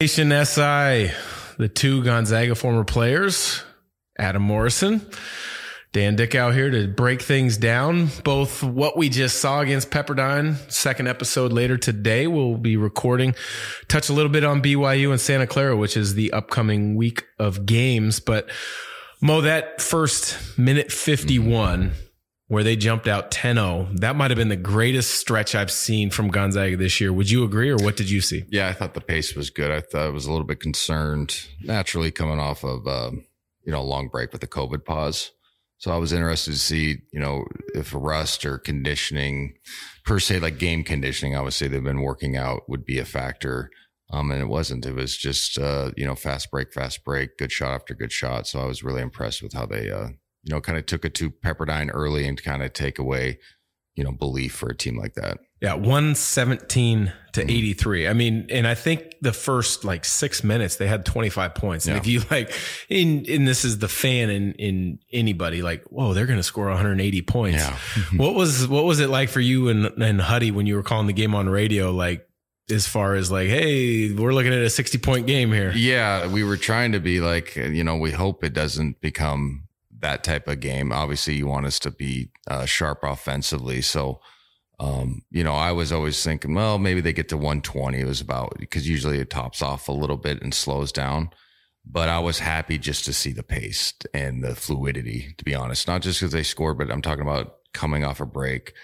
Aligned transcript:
Nation 0.00 0.30
SI, 0.30 1.10
the 1.56 1.68
two 1.68 2.04
Gonzaga 2.04 2.54
former 2.54 2.84
players, 2.84 3.64
Adam 4.16 4.42
Morrison, 4.42 5.04
Dan 5.92 6.14
Dickau 6.14 6.52
here 6.52 6.70
to 6.70 6.86
break 6.86 7.20
things 7.20 7.56
down. 7.56 8.08
Both 8.22 8.62
what 8.62 8.96
we 8.96 9.08
just 9.08 9.40
saw 9.40 9.60
against 9.60 9.90
Pepperdine, 9.90 10.54
second 10.70 11.08
episode 11.08 11.52
later 11.52 11.76
today, 11.76 12.28
we'll 12.28 12.58
be 12.58 12.76
recording, 12.76 13.34
touch 13.88 14.08
a 14.08 14.12
little 14.12 14.30
bit 14.30 14.44
on 14.44 14.62
BYU 14.62 15.10
and 15.10 15.20
Santa 15.20 15.48
Clara, 15.48 15.76
which 15.76 15.96
is 15.96 16.14
the 16.14 16.32
upcoming 16.32 16.94
week 16.94 17.24
of 17.40 17.66
games. 17.66 18.20
But 18.20 18.48
Mo, 19.20 19.40
that 19.40 19.82
first 19.82 20.56
minute 20.56 20.92
51, 20.92 21.90
where 22.48 22.64
they 22.64 22.76
jumped 22.76 23.06
out 23.06 23.30
10-0. 23.30 24.00
That 24.00 24.16
might 24.16 24.30
have 24.30 24.38
been 24.38 24.48
the 24.48 24.56
greatest 24.56 25.14
stretch 25.14 25.54
I've 25.54 25.70
seen 25.70 26.10
from 26.10 26.28
Gonzaga 26.28 26.76
this 26.76 27.00
year. 27.00 27.12
Would 27.12 27.30
you 27.30 27.44
agree 27.44 27.70
or 27.70 27.76
what 27.76 27.96
did 27.96 28.10
you 28.10 28.20
see? 28.20 28.44
Yeah, 28.48 28.68
I 28.68 28.72
thought 28.72 28.94
the 28.94 29.00
pace 29.00 29.34
was 29.34 29.50
good. 29.50 29.70
I 29.70 29.80
thought 29.80 30.06
I 30.06 30.08
was 30.08 30.26
a 30.26 30.30
little 30.32 30.46
bit 30.46 30.58
concerned 30.58 31.46
naturally 31.62 32.10
coming 32.10 32.40
off 32.40 32.64
of 32.64 32.86
um, 32.86 33.24
you 33.64 33.72
know, 33.72 33.80
a 33.80 33.82
long 33.82 34.08
break 34.08 34.32
with 34.32 34.40
the 34.40 34.46
COVID 34.46 34.86
pause. 34.86 35.30
So 35.76 35.92
I 35.92 35.98
was 35.98 36.12
interested 36.12 36.52
to 36.52 36.58
see, 36.58 37.02
you 37.12 37.20
know, 37.20 37.44
if 37.74 37.94
rust 37.94 38.46
or 38.46 38.56
conditioning 38.56 39.58
per 40.04 40.18
se, 40.18 40.40
like 40.40 40.58
game 40.58 40.82
conditioning, 40.82 41.36
obviously 41.36 41.68
they've 41.68 41.84
been 41.84 42.00
working 42.00 42.34
out 42.34 42.62
would 42.66 42.86
be 42.86 42.98
a 42.98 43.04
factor. 43.04 43.70
Um, 44.10 44.30
and 44.30 44.40
it 44.40 44.48
wasn't. 44.48 44.86
It 44.86 44.94
was 44.94 45.18
just, 45.18 45.58
uh, 45.58 45.90
you 45.98 46.06
know, 46.06 46.14
fast 46.14 46.50
break, 46.50 46.72
fast 46.72 47.04
break, 47.04 47.36
good 47.36 47.52
shot 47.52 47.74
after 47.74 47.94
good 47.94 48.10
shot. 48.10 48.46
So 48.46 48.58
I 48.58 48.64
was 48.64 48.82
really 48.82 49.02
impressed 49.02 49.42
with 49.42 49.52
how 49.52 49.66
they, 49.66 49.90
uh, 49.90 50.08
you 50.48 50.54
know, 50.54 50.62
kind 50.62 50.78
of 50.78 50.86
took 50.86 51.04
it 51.04 51.14
to 51.16 51.30
Pepperdine 51.30 51.90
early 51.92 52.26
and 52.26 52.42
kind 52.42 52.62
of 52.62 52.72
take 52.72 52.98
away, 52.98 53.38
you 53.94 54.02
know, 54.02 54.12
belief 54.12 54.54
for 54.54 54.70
a 54.70 54.74
team 54.74 54.96
like 54.96 55.12
that. 55.12 55.40
Yeah, 55.60 55.74
117 55.74 57.12
to 57.32 57.40
mm-hmm. 57.40 57.50
83. 57.50 58.08
I 58.08 58.12
mean, 58.14 58.46
and 58.48 58.66
I 58.66 58.74
think 58.74 59.16
the 59.20 59.34
first 59.34 59.84
like 59.84 60.06
six 60.06 60.42
minutes 60.42 60.76
they 60.76 60.86
had 60.86 61.04
25 61.04 61.54
points. 61.54 61.84
And 61.86 61.96
yeah. 61.96 62.00
if 62.00 62.06
you 62.06 62.22
like, 62.30 62.50
in, 62.88 63.26
and 63.28 63.46
this 63.46 63.62
is 63.62 63.78
the 63.78 63.88
fan 63.88 64.30
in, 64.30 64.52
in 64.54 65.00
anybody 65.12 65.60
like, 65.60 65.84
whoa, 65.90 66.14
they're 66.14 66.24
going 66.24 66.38
to 66.38 66.42
score 66.44 66.68
180 66.68 67.20
points. 67.22 67.58
Yeah. 67.58 67.76
what 68.16 68.34
was, 68.34 68.66
what 68.66 68.84
was 68.84 69.00
it 69.00 69.10
like 69.10 69.28
for 69.28 69.40
you 69.40 69.68
and, 69.68 69.84
and 70.02 70.18
Huddy 70.18 70.50
when 70.50 70.66
you 70.66 70.76
were 70.76 70.82
calling 70.82 71.08
the 71.08 71.12
game 71.12 71.34
on 71.34 71.46
radio? 71.46 71.90
Like, 71.90 72.24
as 72.70 72.86
far 72.86 73.14
as 73.14 73.30
like, 73.30 73.48
hey, 73.48 74.12
we're 74.12 74.32
looking 74.32 74.52
at 74.52 74.60
a 74.60 74.70
60 74.70 74.98
point 74.98 75.26
game 75.26 75.52
here. 75.52 75.72
Yeah, 75.72 76.26
we 76.26 76.42
were 76.42 76.56
trying 76.56 76.92
to 76.92 77.00
be 77.00 77.20
like, 77.20 77.56
you 77.56 77.84
know, 77.84 77.96
we 77.96 78.12
hope 78.12 78.44
it 78.44 78.52
doesn't 78.54 79.00
become 79.00 79.67
that 80.00 80.24
type 80.24 80.48
of 80.48 80.60
game. 80.60 80.92
Obviously, 80.92 81.34
you 81.34 81.46
want 81.46 81.66
us 81.66 81.78
to 81.80 81.90
be 81.90 82.30
uh, 82.46 82.64
sharp 82.64 83.00
offensively. 83.02 83.80
So, 83.80 84.20
um, 84.78 85.22
you 85.30 85.42
know, 85.42 85.54
I 85.54 85.72
was 85.72 85.92
always 85.92 86.22
thinking, 86.22 86.54
well, 86.54 86.78
maybe 86.78 87.00
they 87.00 87.12
get 87.12 87.28
to 87.30 87.36
120. 87.36 87.98
It 87.98 88.06
was 88.06 88.20
about 88.20 88.56
because 88.58 88.88
usually 88.88 89.18
it 89.18 89.30
tops 89.30 89.62
off 89.62 89.88
a 89.88 89.92
little 89.92 90.16
bit 90.16 90.40
and 90.42 90.54
slows 90.54 90.92
down. 90.92 91.30
But 91.90 92.08
I 92.08 92.18
was 92.18 92.38
happy 92.38 92.78
just 92.78 93.06
to 93.06 93.12
see 93.12 93.32
the 93.32 93.42
pace 93.42 93.94
and 94.12 94.44
the 94.44 94.54
fluidity, 94.54 95.34
to 95.38 95.44
be 95.44 95.54
honest. 95.54 95.88
Not 95.88 96.02
just 96.02 96.20
because 96.20 96.32
they 96.32 96.42
scored, 96.42 96.76
but 96.76 96.90
I'm 96.90 97.02
talking 97.02 97.22
about 97.22 97.56
coming 97.72 98.04
off 98.04 98.20
a 98.20 98.26
break. 98.26 98.74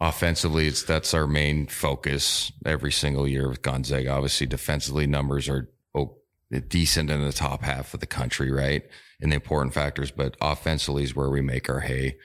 Offensively, 0.00 0.66
it's 0.66 0.82
that's 0.82 1.14
our 1.14 1.26
main 1.26 1.66
focus 1.66 2.50
every 2.64 2.90
single 2.90 3.28
year 3.28 3.48
with 3.48 3.62
Gonzaga. 3.62 4.10
Obviously, 4.10 4.46
defensively, 4.46 5.06
numbers 5.06 5.48
are 5.48 5.70
oh, 5.94 6.16
decent 6.68 7.10
in 7.10 7.22
the 7.22 7.32
top 7.32 7.62
half 7.62 7.92
of 7.94 8.00
the 8.00 8.06
country, 8.06 8.50
right? 8.50 8.82
In 9.22 9.30
the 9.30 9.36
important 9.36 9.72
factors, 9.72 10.10
but 10.10 10.36
offensively 10.40 11.04
is 11.04 11.14
where 11.14 11.30
we 11.30 11.40
make 11.40 11.70
our 11.70 11.80
hay. 11.80 12.16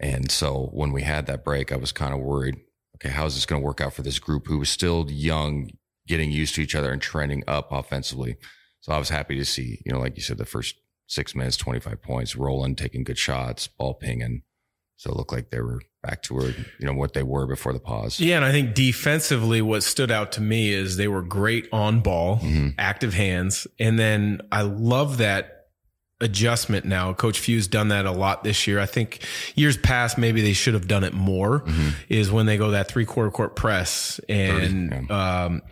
And 0.00 0.30
so 0.30 0.70
when 0.72 0.90
we 0.90 1.02
had 1.02 1.26
that 1.26 1.44
break, 1.44 1.70
I 1.70 1.76
was 1.76 1.92
kind 1.92 2.14
of 2.14 2.20
worried. 2.20 2.56
Okay, 2.96 3.10
how's 3.10 3.34
this 3.34 3.46
going 3.46 3.60
to 3.60 3.66
work 3.66 3.80
out 3.80 3.92
for 3.92 4.02
this 4.02 4.18
group 4.18 4.46
who 4.46 4.58
was 4.58 4.70
still 4.70 5.06
young, 5.10 5.70
getting 6.08 6.32
used 6.32 6.54
to 6.54 6.62
each 6.62 6.74
other 6.74 6.90
and 6.90 7.02
trending 7.02 7.44
up 7.46 7.70
offensively? 7.70 8.36
So 8.80 8.92
I 8.92 8.98
was 8.98 9.10
happy 9.10 9.36
to 9.36 9.44
see, 9.44 9.82
you 9.84 9.92
know, 9.92 10.00
like 10.00 10.16
you 10.16 10.22
said, 10.22 10.38
the 10.38 10.46
first 10.46 10.74
six 11.06 11.34
minutes, 11.34 11.58
25 11.58 12.00
points, 12.02 12.34
rolling, 12.34 12.76
taking 12.76 13.04
good 13.04 13.18
shots, 13.18 13.68
ball 13.68 13.94
pinging. 13.94 14.42
So 14.96 15.10
it 15.10 15.16
looked 15.16 15.32
like 15.32 15.50
they 15.50 15.60
were 15.60 15.82
back 16.02 16.22
to 16.22 16.34
where, 16.34 16.50
you 16.78 16.86
know, 16.86 16.94
what 16.94 17.12
they 17.12 17.22
were 17.22 17.46
before 17.46 17.72
the 17.72 17.80
pause. 17.80 18.18
Yeah. 18.18 18.36
And 18.36 18.44
I 18.44 18.52
think 18.52 18.74
defensively, 18.74 19.60
what 19.60 19.82
stood 19.82 20.10
out 20.10 20.32
to 20.32 20.40
me 20.40 20.72
is 20.72 20.96
they 20.96 21.08
were 21.08 21.22
great 21.22 21.68
on 21.72 22.00
ball, 22.00 22.38
mm-hmm. 22.38 22.68
active 22.78 23.12
hands. 23.12 23.66
And 23.78 23.98
then 23.98 24.40
I 24.50 24.62
love 24.62 25.18
that 25.18 25.61
adjustment 26.22 26.86
now. 26.86 27.12
Coach 27.12 27.40
Few's 27.40 27.66
done 27.66 27.88
that 27.88 28.06
a 28.06 28.12
lot 28.12 28.44
this 28.44 28.66
year. 28.66 28.80
I 28.80 28.86
think 28.86 29.20
years 29.54 29.76
past, 29.76 30.16
maybe 30.16 30.40
they 30.40 30.52
should 30.52 30.74
have 30.74 30.88
done 30.88 31.04
it 31.04 31.12
more 31.12 31.60
mm-hmm. 31.60 31.90
is 32.08 32.30
when 32.30 32.46
they 32.46 32.56
go 32.56 32.70
that 32.70 32.88
three 32.88 33.04
quarter 33.04 33.30
court 33.30 33.56
press 33.56 34.20
and, 34.28 34.90
30, 34.90 35.06
yeah. 35.10 35.44
um, 35.44 35.62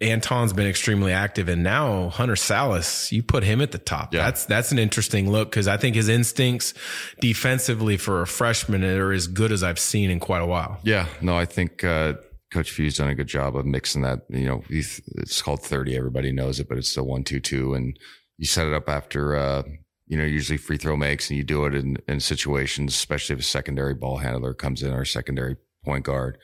Anton's 0.00 0.52
been 0.52 0.68
extremely 0.68 1.12
active 1.12 1.48
and 1.48 1.64
now 1.64 2.08
Hunter 2.10 2.36
Sallis, 2.36 3.10
you 3.10 3.22
put 3.22 3.42
him 3.42 3.60
at 3.60 3.72
the 3.72 3.78
top. 3.78 4.14
Yeah. 4.14 4.24
That's, 4.24 4.44
that's 4.44 4.70
an 4.70 4.78
interesting 4.78 5.30
look 5.30 5.50
because 5.50 5.66
I 5.66 5.76
think 5.76 5.96
his 5.96 6.08
instincts 6.08 6.72
defensively 7.20 7.96
for 7.96 8.22
a 8.22 8.26
freshman 8.26 8.84
are 8.84 9.12
as 9.12 9.26
good 9.26 9.50
as 9.50 9.64
I've 9.64 9.80
seen 9.80 10.10
in 10.10 10.20
quite 10.20 10.40
a 10.40 10.46
while. 10.46 10.78
Yeah. 10.84 11.06
No, 11.20 11.36
I 11.36 11.46
think, 11.46 11.82
uh, 11.82 12.14
Coach 12.52 12.70
Few's 12.70 12.96
done 12.96 13.10
a 13.10 13.14
good 13.14 13.26
job 13.26 13.56
of 13.56 13.66
mixing 13.66 14.02
that. 14.02 14.20
You 14.30 14.46
know, 14.46 14.64
it's 14.70 15.42
called 15.42 15.62
30. 15.62 15.96
Everybody 15.96 16.32
knows 16.32 16.60
it, 16.60 16.68
but 16.68 16.78
it's 16.78 16.94
the 16.94 17.04
one, 17.04 17.24
two, 17.24 17.40
two. 17.40 17.74
And 17.74 17.98
you 18.38 18.46
set 18.46 18.66
it 18.66 18.72
up 18.72 18.88
after, 18.88 19.36
uh, 19.36 19.62
you 20.08 20.16
know, 20.16 20.24
usually 20.24 20.56
free 20.56 20.78
throw 20.78 20.96
makes 20.96 21.30
and 21.30 21.36
you 21.36 21.44
do 21.44 21.66
it 21.66 21.74
in, 21.74 21.98
in 22.08 22.18
situations, 22.18 22.94
especially 22.94 23.34
if 23.34 23.40
a 23.40 23.44
secondary 23.44 23.94
ball 23.94 24.16
handler 24.16 24.54
comes 24.54 24.82
in 24.82 24.92
or 24.92 25.02
a 25.02 25.06
secondary 25.06 25.56
point 25.84 26.04
guard. 26.04 26.38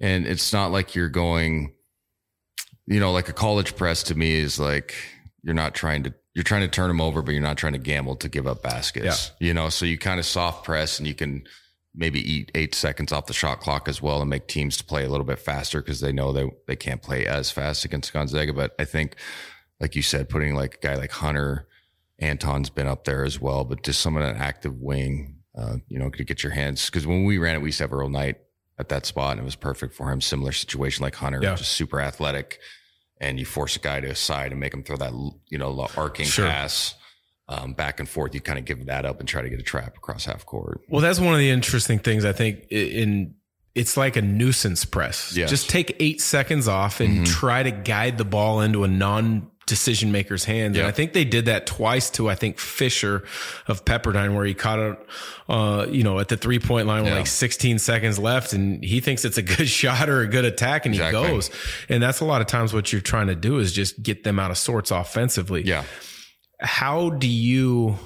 And 0.00 0.26
it's 0.26 0.52
not 0.52 0.72
like 0.72 0.94
you're 0.94 1.08
going, 1.08 1.72
you 2.86 2.98
know, 2.98 3.12
like 3.12 3.28
a 3.28 3.32
college 3.32 3.76
press 3.76 4.02
to 4.04 4.16
me 4.16 4.34
is 4.34 4.58
like, 4.58 4.94
you're 5.42 5.54
not 5.54 5.74
trying 5.74 6.02
to, 6.02 6.14
you're 6.34 6.42
trying 6.42 6.62
to 6.62 6.68
turn 6.68 6.88
them 6.88 7.00
over, 7.00 7.22
but 7.22 7.32
you're 7.32 7.40
not 7.40 7.56
trying 7.56 7.74
to 7.74 7.78
gamble 7.78 8.16
to 8.16 8.28
give 8.28 8.48
up 8.48 8.62
baskets, 8.62 9.30
yeah. 9.38 9.46
you 9.46 9.54
know, 9.54 9.68
so 9.68 9.86
you 9.86 9.96
kind 9.96 10.18
of 10.18 10.26
soft 10.26 10.64
press 10.64 10.98
and 10.98 11.06
you 11.06 11.14
can 11.14 11.44
maybe 11.94 12.18
eat 12.18 12.50
eight 12.56 12.74
seconds 12.74 13.12
off 13.12 13.26
the 13.26 13.32
shot 13.32 13.60
clock 13.60 13.88
as 13.88 14.02
well 14.02 14.20
and 14.20 14.28
make 14.28 14.48
teams 14.48 14.76
to 14.76 14.84
play 14.84 15.04
a 15.04 15.08
little 15.08 15.24
bit 15.24 15.38
faster 15.38 15.80
because 15.80 16.00
they 16.00 16.10
know 16.10 16.32
they, 16.32 16.50
they 16.66 16.74
can't 16.74 17.02
play 17.02 17.24
as 17.24 17.52
fast 17.52 17.84
against 17.84 18.12
Gonzaga. 18.12 18.52
But 18.52 18.74
I 18.80 18.84
think, 18.84 19.14
like 19.78 19.94
you 19.94 20.02
said, 20.02 20.28
putting 20.28 20.56
like 20.56 20.76
a 20.82 20.86
guy 20.88 20.96
like 20.96 21.12
Hunter, 21.12 21.68
Anton's 22.24 22.70
been 22.70 22.86
up 22.86 23.04
there 23.04 23.24
as 23.24 23.40
well, 23.40 23.64
but 23.64 23.82
just 23.82 24.00
someone 24.00 24.22
of 24.22 24.34
that 24.34 24.40
active 24.40 24.80
wing, 24.80 25.36
uh, 25.56 25.76
you 25.88 25.98
know, 25.98 26.10
could 26.10 26.26
get 26.26 26.42
your 26.42 26.52
hands. 26.52 26.86
Because 26.86 27.06
when 27.06 27.24
we 27.24 27.38
ran 27.38 27.54
it, 27.54 27.60
we 27.60 27.68
used 27.68 27.78
to 27.78 27.84
have 27.84 27.90
Erroll 27.90 28.10
Knight 28.10 28.38
at 28.78 28.88
that 28.88 29.06
spot, 29.06 29.32
and 29.32 29.40
it 29.40 29.44
was 29.44 29.56
perfect 29.56 29.94
for 29.94 30.10
him. 30.10 30.20
Similar 30.20 30.52
situation 30.52 31.02
like 31.02 31.14
Hunter, 31.14 31.40
yeah. 31.42 31.54
just 31.54 31.72
super 31.72 32.00
athletic, 32.00 32.58
and 33.20 33.38
you 33.38 33.44
force 33.44 33.76
a 33.76 33.78
guy 33.78 34.00
to 34.00 34.08
a 34.08 34.14
side 34.14 34.52
and 34.52 34.60
make 34.60 34.74
him 34.74 34.82
throw 34.82 34.96
that, 34.96 35.12
you 35.48 35.58
know, 35.58 35.86
arcing 35.96 36.26
sure. 36.26 36.46
pass. 36.46 36.94
Um, 37.46 37.74
back 37.74 38.00
and 38.00 38.08
forth, 38.08 38.34
you 38.34 38.40
kind 38.40 38.58
of 38.58 38.64
give 38.64 38.86
that 38.86 39.04
up 39.04 39.20
and 39.20 39.28
try 39.28 39.42
to 39.42 39.50
get 39.50 39.60
a 39.60 39.62
trap 39.62 39.98
across 39.98 40.24
half 40.24 40.46
court. 40.46 40.80
Well, 40.88 41.02
that's 41.02 41.20
one 41.20 41.34
of 41.34 41.38
the 41.38 41.50
interesting 41.50 41.98
things 41.98 42.24
I 42.24 42.32
think 42.32 42.64
in 42.70 43.34
it's 43.74 43.96
like 43.96 44.16
a 44.16 44.22
nuisance 44.22 44.84
press. 44.84 45.36
Yes. 45.36 45.50
Just 45.50 45.68
take 45.68 45.96
eight 45.98 46.20
seconds 46.20 46.68
off 46.68 47.00
and 47.00 47.16
mm-hmm. 47.16 47.24
try 47.24 47.62
to 47.62 47.70
guide 47.70 48.18
the 48.18 48.24
ball 48.24 48.60
into 48.60 48.84
a 48.84 48.88
non 48.88 49.50
decision 49.66 50.12
makers' 50.12 50.44
hands. 50.44 50.76
Yeah. 50.76 50.82
And 50.82 50.88
I 50.88 50.92
think 50.92 51.12
they 51.12 51.24
did 51.24 51.46
that 51.46 51.66
twice 51.66 52.10
to, 52.10 52.28
I 52.28 52.34
think, 52.34 52.58
Fisher 52.58 53.24
of 53.66 53.84
Pepperdine, 53.84 54.34
where 54.34 54.44
he 54.44 54.54
caught 54.54 54.78
it, 54.78 54.98
uh, 55.48 55.86
you 55.88 56.02
know, 56.02 56.18
at 56.18 56.28
the 56.28 56.36
three 56.36 56.58
point 56.58 56.86
line 56.86 57.04
with 57.04 57.12
like 57.12 57.26
16 57.26 57.78
seconds 57.78 58.18
left. 58.18 58.52
And 58.52 58.84
he 58.84 59.00
thinks 59.00 59.24
it's 59.24 59.38
a 59.38 59.42
good 59.42 59.68
shot 59.68 60.08
or 60.08 60.20
a 60.20 60.28
good 60.28 60.44
attack 60.44 60.86
and 60.86 60.94
exactly. 60.94 61.22
he 61.22 61.28
goes. 61.28 61.50
And 61.88 62.02
that's 62.02 62.20
a 62.20 62.24
lot 62.24 62.40
of 62.40 62.46
times 62.46 62.74
what 62.74 62.92
you're 62.92 63.00
trying 63.00 63.28
to 63.28 63.34
do 63.34 63.58
is 63.58 63.72
just 63.72 64.02
get 64.02 64.24
them 64.24 64.38
out 64.38 64.50
of 64.50 64.58
sorts 64.58 64.90
offensively. 64.90 65.62
Yeah. 65.62 65.84
How 66.60 67.10
do 67.10 67.28
you, 67.28 67.98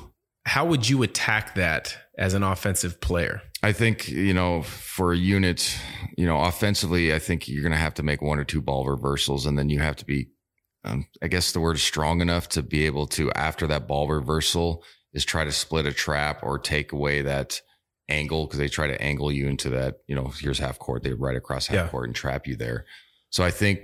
how 0.44 0.64
would 0.66 0.88
you 0.88 1.02
attack 1.02 1.54
that 1.56 1.96
as 2.16 2.34
an 2.34 2.42
offensive 2.42 3.00
player? 3.00 3.42
I 3.62 3.72
think, 3.72 4.08
you 4.08 4.34
know, 4.34 4.62
for 4.62 5.12
a 5.12 5.16
unit, 5.16 5.76
you 6.16 6.26
know, 6.26 6.40
offensively, 6.40 7.12
I 7.12 7.18
think 7.18 7.48
you're 7.48 7.62
going 7.62 7.72
to 7.72 7.78
have 7.78 7.94
to 7.94 8.04
make 8.04 8.22
one 8.22 8.38
or 8.38 8.44
two 8.44 8.62
ball 8.62 8.86
reversals 8.86 9.46
and 9.46 9.58
then 9.58 9.68
you 9.68 9.80
have 9.80 9.96
to 9.96 10.04
be 10.04 10.28
um, 10.88 11.06
I 11.22 11.28
guess 11.28 11.52
the 11.52 11.60
word 11.60 11.76
is 11.76 11.82
strong 11.82 12.20
enough 12.20 12.48
to 12.50 12.62
be 12.62 12.86
able 12.86 13.06
to, 13.08 13.30
after 13.32 13.66
that 13.66 13.86
ball 13.86 14.08
reversal, 14.08 14.82
is 15.12 15.24
try 15.24 15.44
to 15.44 15.52
split 15.52 15.86
a 15.86 15.92
trap 15.92 16.42
or 16.42 16.58
take 16.58 16.92
away 16.92 17.22
that 17.22 17.60
angle 18.08 18.46
because 18.46 18.58
they 18.58 18.68
try 18.68 18.86
to 18.86 19.00
angle 19.02 19.30
you 19.30 19.46
into 19.46 19.68
that, 19.70 19.98
you 20.06 20.14
know, 20.14 20.32
here's 20.40 20.58
half 20.58 20.78
court, 20.78 21.02
they 21.02 21.12
right 21.12 21.36
across 21.36 21.66
half 21.66 21.74
yeah. 21.76 21.88
court 21.88 22.08
and 22.08 22.14
trap 22.14 22.46
you 22.46 22.56
there. 22.56 22.86
So 23.30 23.44
I 23.44 23.50
think 23.50 23.80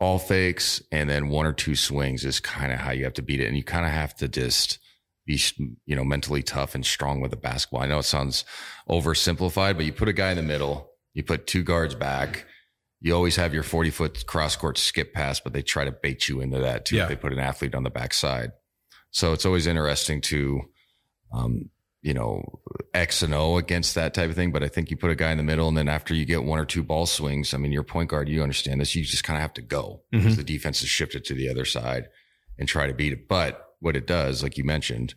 ball 0.00 0.18
fakes 0.18 0.82
and 0.90 1.08
then 1.08 1.28
one 1.28 1.46
or 1.46 1.52
two 1.52 1.76
swings 1.76 2.24
is 2.24 2.40
kind 2.40 2.72
of 2.72 2.80
how 2.80 2.90
you 2.90 3.04
have 3.04 3.14
to 3.14 3.22
beat 3.22 3.40
it. 3.40 3.46
And 3.46 3.56
you 3.56 3.62
kind 3.62 3.86
of 3.86 3.92
have 3.92 4.14
to 4.16 4.28
just 4.28 4.78
be, 5.24 5.40
you 5.86 5.94
know, 5.94 6.04
mentally 6.04 6.42
tough 6.42 6.74
and 6.74 6.84
strong 6.84 7.20
with 7.20 7.30
the 7.30 7.36
basketball. 7.36 7.82
I 7.82 7.86
know 7.86 8.00
it 8.00 8.04
sounds 8.04 8.44
oversimplified, 8.88 9.76
but 9.76 9.84
you 9.84 9.92
put 9.92 10.08
a 10.08 10.12
guy 10.12 10.30
in 10.30 10.36
the 10.36 10.42
middle, 10.42 10.90
you 11.14 11.22
put 11.22 11.46
two 11.46 11.62
guards 11.62 11.94
back 11.94 12.44
you 13.00 13.14
always 13.14 13.36
have 13.36 13.52
your 13.54 13.62
40 13.62 13.90
foot 13.90 14.26
cross 14.26 14.56
court 14.56 14.78
skip 14.78 15.12
pass, 15.12 15.40
but 15.40 15.52
they 15.52 15.62
try 15.62 15.84
to 15.84 15.92
bait 15.92 16.28
you 16.28 16.40
into 16.40 16.58
that 16.60 16.84
too. 16.86 16.96
Yeah. 16.96 17.02
If 17.04 17.08
they 17.10 17.16
put 17.16 17.32
an 17.32 17.38
athlete 17.38 17.74
on 17.74 17.82
the 17.82 17.90
backside. 17.90 18.52
So 19.10 19.32
it's 19.32 19.44
always 19.46 19.66
interesting 19.66 20.20
to, 20.22 20.62
um, 21.32 21.70
you 22.02 22.14
know, 22.14 22.60
X 22.92 23.22
and 23.22 23.32
O 23.34 23.56
against 23.58 23.94
that 23.94 24.12
type 24.14 24.28
of 24.30 24.36
thing. 24.36 24.52
But 24.52 24.62
I 24.62 24.68
think 24.68 24.90
you 24.90 24.96
put 24.96 25.10
a 25.10 25.14
guy 25.14 25.30
in 25.30 25.38
the 25.38 25.44
middle, 25.44 25.68
and 25.68 25.76
then 25.76 25.88
after 25.88 26.14
you 26.14 26.24
get 26.24 26.44
one 26.44 26.58
or 26.58 26.64
two 26.64 26.82
ball 26.82 27.06
swings, 27.06 27.54
I 27.54 27.58
mean, 27.58 27.72
your 27.72 27.82
point 27.84 28.10
guard, 28.10 28.28
you 28.28 28.42
understand 28.42 28.80
this. 28.80 28.94
You 28.94 29.04
just 29.04 29.24
kind 29.24 29.36
of 29.36 29.42
have 29.42 29.54
to 29.54 29.62
go 29.62 30.02
because 30.10 30.34
Mhm. 30.34 30.36
the 30.36 30.44
defense 30.44 30.82
is 30.82 30.88
shifted 30.88 31.24
to 31.26 31.34
the 31.34 31.48
other 31.48 31.64
side 31.64 32.08
and 32.58 32.68
try 32.68 32.86
to 32.86 32.94
beat 32.94 33.12
it. 33.12 33.28
But 33.28 33.64
what 33.80 33.96
it 33.96 34.06
does, 34.06 34.42
like 34.42 34.58
you 34.58 34.64
mentioned, 34.64 35.14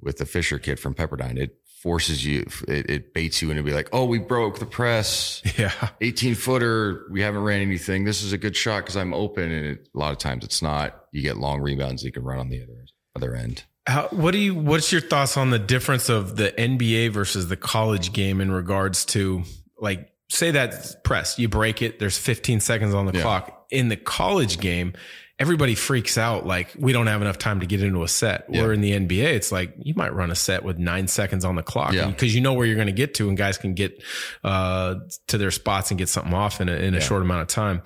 with 0.00 0.18
the 0.18 0.26
Fisher 0.26 0.58
kid 0.58 0.78
from 0.80 0.94
Pepperdine, 0.94 1.38
it 1.38 1.56
forces 1.84 2.24
you, 2.24 2.46
it, 2.66 2.88
it 2.90 3.12
baits 3.12 3.42
you 3.42 3.50
into 3.50 3.62
be 3.62 3.74
like, 3.74 3.90
oh, 3.92 4.06
we 4.06 4.18
broke 4.18 4.58
the 4.58 4.64
press. 4.66 5.42
Yeah. 5.58 5.70
18 6.00 6.34
footer, 6.34 7.02
we 7.10 7.20
haven't 7.20 7.42
ran 7.44 7.60
anything. 7.60 8.04
This 8.04 8.22
is 8.22 8.32
a 8.32 8.38
good 8.38 8.56
shot 8.56 8.78
because 8.78 8.96
I'm 8.96 9.12
open. 9.12 9.52
And 9.52 9.66
it, 9.66 9.88
a 9.94 9.98
lot 9.98 10.10
of 10.12 10.18
times 10.18 10.44
it's 10.44 10.62
not. 10.62 11.04
You 11.12 11.20
get 11.20 11.36
long 11.36 11.60
rebounds 11.60 12.02
you 12.02 12.10
can 12.10 12.24
run 12.24 12.38
on 12.40 12.48
the 12.48 12.62
other 12.62 12.86
other 13.14 13.36
end. 13.36 13.64
How, 13.86 14.08
what 14.10 14.30
do 14.32 14.38
you? 14.38 14.54
What's 14.54 14.90
your 14.90 15.02
thoughts 15.02 15.36
on 15.36 15.50
the 15.50 15.58
difference 15.58 16.08
of 16.08 16.36
the 16.36 16.50
NBA 16.52 17.10
versus 17.12 17.48
the 17.48 17.56
college 17.56 18.12
game 18.14 18.40
in 18.40 18.50
regards 18.50 19.04
to 19.06 19.42
like 19.78 20.10
say 20.30 20.50
that 20.52 21.04
press 21.04 21.38
you 21.38 21.48
break 21.50 21.82
it? 21.82 21.98
There's 21.98 22.16
15 22.18 22.60
seconds 22.60 22.94
on 22.94 23.04
the 23.06 23.12
Yeah. 23.12 23.22
clock 23.22 23.66
in 23.70 23.88
the 23.90 23.96
college 23.96 24.58
game. 24.58 24.94
Everybody 25.38 25.74
freaks 25.74 26.16
out 26.16 26.46
like 26.46 26.68
we 26.78 26.92
don't 26.92 27.08
have 27.08 27.20
enough 27.20 27.38
time 27.38 27.58
to 27.60 27.66
get 27.66 27.82
into 27.82 28.04
a 28.04 28.08
set. 28.08 28.44
Yeah. 28.48 28.62
Or 28.62 28.72
in 28.72 28.80
the 28.80 28.92
NBA, 28.92 29.24
it's 29.34 29.50
like 29.50 29.74
you 29.78 29.92
might 29.96 30.14
run 30.14 30.30
a 30.30 30.34
set 30.36 30.62
with 30.64 30.78
nine 30.78 31.08
seconds 31.08 31.44
on 31.44 31.56
the 31.56 31.62
clock 31.64 31.92
Yeah. 31.92 32.06
because 32.06 32.34
you 32.34 32.40
know 32.40 32.52
where 32.54 32.64
you're 32.66 32.76
going 32.76 32.86
to 32.86 32.92
get 32.92 33.14
to, 33.14 33.28
and 33.28 33.36
guys 33.36 33.58
can 33.58 33.74
get 33.74 34.00
uh, 34.44 34.94
to 35.28 35.36
their 35.38 35.50
spots 35.50 35.90
and 35.90 35.98
get 35.98 36.08
something 36.08 36.32
off 36.34 36.60
in 36.60 36.68
a, 36.68 36.72
in 36.76 36.94
a 36.94 36.98
Yeah. 36.98 37.02
short 37.02 37.22
amount 37.22 37.42
of 37.42 37.48
time. 37.48 37.82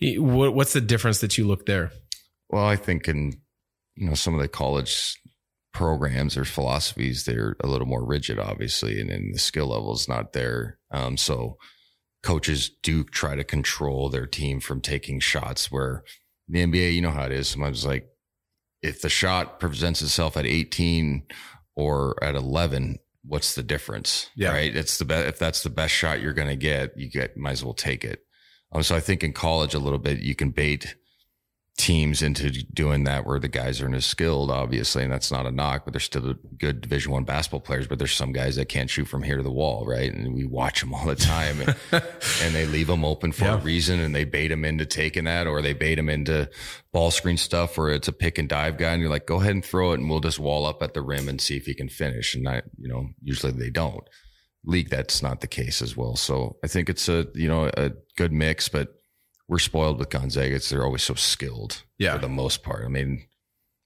What, 0.00 0.54
what's 0.54 0.72
the 0.72 0.80
difference 0.80 1.20
that 1.20 1.36
you 1.36 1.46
look 1.48 1.66
there? 1.66 1.90
Well, 2.48 2.64
I 2.64 2.76
think 2.76 3.08
in 3.08 3.40
you 3.96 4.06
know 4.08 4.14
some 4.14 4.34
of 4.34 4.40
the 4.40 4.48
college 4.48 5.16
programs 5.72 6.36
or 6.36 6.44
philosophies, 6.44 7.24
they're 7.24 7.56
a 7.58 7.66
little 7.66 7.88
more 7.88 8.04
rigid, 8.06 8.38
obviously, 8.38 9.00
and, 9.00 9.10
and 9.10 9.34
the 9.34 9.38
skill 9.40 9.66
level 9.66 9.92
is 9.94 10.08
not 10.08 10.32
there. 10.32 10.78
Um, 10.92 11.16
so 11.16 11.56
coaches 12.22 12.70
do 12.84 13.02
try 13.02 13.34
to 13.34 13.42
control 13.42 14.08
their 14.10 14.26
team 14.26 14.60
from 14.60 14.80
taking 14.80 15.18
shots. 15.18 15.72
Where 15.72 16.04
the 16.48 16.64
NBA, 16.64 16.94
you 16.94 17.02
know 17.02 17.10
how 17.10 17.24
it 17.24 17.32
is. 17.32 17.48
Sometimes 17.48 17.86
like 17.86 18.08
if 18.82 19.00
the 19.00 19.08
shot 19.08 19.60
presents 19.60 20.02
itself 20.02 20.36
at 20.36 20.46
18 20.46 21.26
or 21.74 22.22
at 22.22 22.34
11, 22.34 22.98
what's 23.24 23.54
the 23.54 23.62
difference? 23.62 24.30
Yeah. 24.36 24.50
Right. 24.50 24.74
It's 24.74 24.98
the 24.98 25.04
best. 25.04 25.26
If 25.28 25.38
that's 25.38 25.62
the 25.62 25.70
best 25.70 25.94
shot 25.94 26.20
you're 26.20 26.34
going 26.34 26.48
to 26.48 26.56
get, 26.56 26.96
you 26.96 27.10
get, 27.10 27.36
might 27.36 27.52
as 27.52 27.64
well 27.64 27.74
take 27.74 28.04
it. 28.04 28.20
Um, 28.72 28.82
so 28.82 28.94
I 28.94 29.00
think 29.00 29.22
in 29.24 29.32
college 29.32 29.74
a 29.74 29.78
little 29.78 29.98
bit, 29.98 30.20
you 30.20 30.34
can 30.34 30.50
bait 30.50 30.96
teams 31.76 32.22
into 32.22 32.50
doing 32.50 33.02
that 33.02 33.26
where 33.26 33.40
the 33.40 33.48
guys 33.48 33.82
aren't 33.82 33.96
as 33.96 34.06
skilled, 34.06 34.48
obviously, 34.50 35.02
and 35.02 35.12
that's 35.12 35.32
not 35.32 35.44
a 35.44 35.50
knock, 35.50 35.84
but 35.84 35.92
they're 35.92 36.00
still 36.00 36.34
good 36.56 36.80
Division 36.80 37.10
One 37.10 37.24
basketball 37.24 37.60
players. 37.60 37.88
But 37.88 37.98
there's 37.98 38.12
some 38.12 38.32
guys 38.32 38.54
that 38.56 38.68
can't 38.68 38.88
shoot 38.88 39.06
from 39.06 39.24
here 39.24 39.36
to 39.38 39.42
the 39.42 39.50
wall, 39.50 39.84
right? 39.84 40.12
And 40.12 40.34
we 40.34 40.44
watch 40.44 40.80
them 40.80 40.94
all 40.94 41.04
the 41.06 41.16
time, 41.16 41.60
and, 41.60 41.74
and 42.42 42.54
they 42.54 42.66
leave 42.66 42.86
them 42.86 43.04
open 43.04 43.32
for 43.32 43.44
Yeah. 43.46 43.54
a 43.54 43.58
reason, 43.58 43.98
and 43.98 44.14
they 44.14 44.24
bait 44.24 44.48
them 44.48 44.64
into 44.64 44.86
taking 44.86 45.24
that, 45.24 45.46
or 45.48 45.62
they 45.62 45.72
bait 45.72 45.96
them 45.96 46.08
into 46.08 46.48
ball 46.92 47.10
screen 47.10 47.36
stuff 47.36 47.76
where 47.76 47.90
it's 47.90 48.06
a 48.08 48.12
pick 48.12 48.38
and 48.38 48.48
dive 48.48 48.78
guy, 48.78 48.92
and 48.92 49.00
you're 49.00 49.10
like, 49.10 49.26
go 49.26 49.40
ahead 49.40 49.50
and 49.52 49.64
throw 49.64 49.90
it, 49.92 49.98
and 50.00 50.08
we'll 50.08 50.20
just 50.20 50.38
wall 50.38 50.66
up 50.66 50.80
at 50.80 50.94
the 50.94 51.02
rim 51.02 51.28
and 51.28 51.40
see 51.40 51.56
if 51.56 51.66
he 51.66 51.74
can 51.74 51.88
finish. 51.88 52.36
And 52.36 52.48
I, 52.48 52.62
you 52.78 52.88
know, 52.88 53.08
usually 53.20 53.52
they 53.52 53.70
don't. 53.70 54.04
League, 54.64 54.90
that's 54.90 55.22
not 55.22 55.40
the 55.40 55.46
case 55.48 55.82
as 55.82 55.96
well. 55.96 56.14
So 56.16 56.56
I 56.64 56.68
think 56.68 56.88
it's 56.88 57.08
a 57.08 57.26
you 57.34 57.48
know 57.48 57.70
a 57.76 57.90
good 58.16 58.32
mix, 58.32 58.68
but 58.68 58.94
we're 59.48 59.58
spoiled 59.58 59.98
with 59.98 60.10
Gonzaga. 60.10 60.54
It's, 60.54 60.70
they're 60.70 60.84
always 60.84 61.02
so 61.02 61.14
skilled 61.14 61.82
Yeah. 61.98 62.14
for 62.14 62.20
the 62.20 62.28
most 62.28 62.62
part. 62.62 62.84
I 62.84 62.88
mean, 62.88 63.24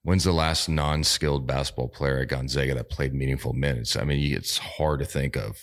when's 0.02 0.24
the 0.24 0.32
last 0.32 0.68
non-skilled 0.68 1.46
basketball 1.46 1.88
player 1.88 2.20
at 2.20 2.28
Gonzaga 2.28 2.74
that 2.74 2.88
played 2.90 3.12
meaningful 3.14 3.52
minutes? 3.52 3.96
I 3.96 4.04
mean, 4.04 4.34
it's 4.34 4.58
hard 4.58 5.00
to 5.00 5.06
think 5.06 5.36
of. 5.36 5.62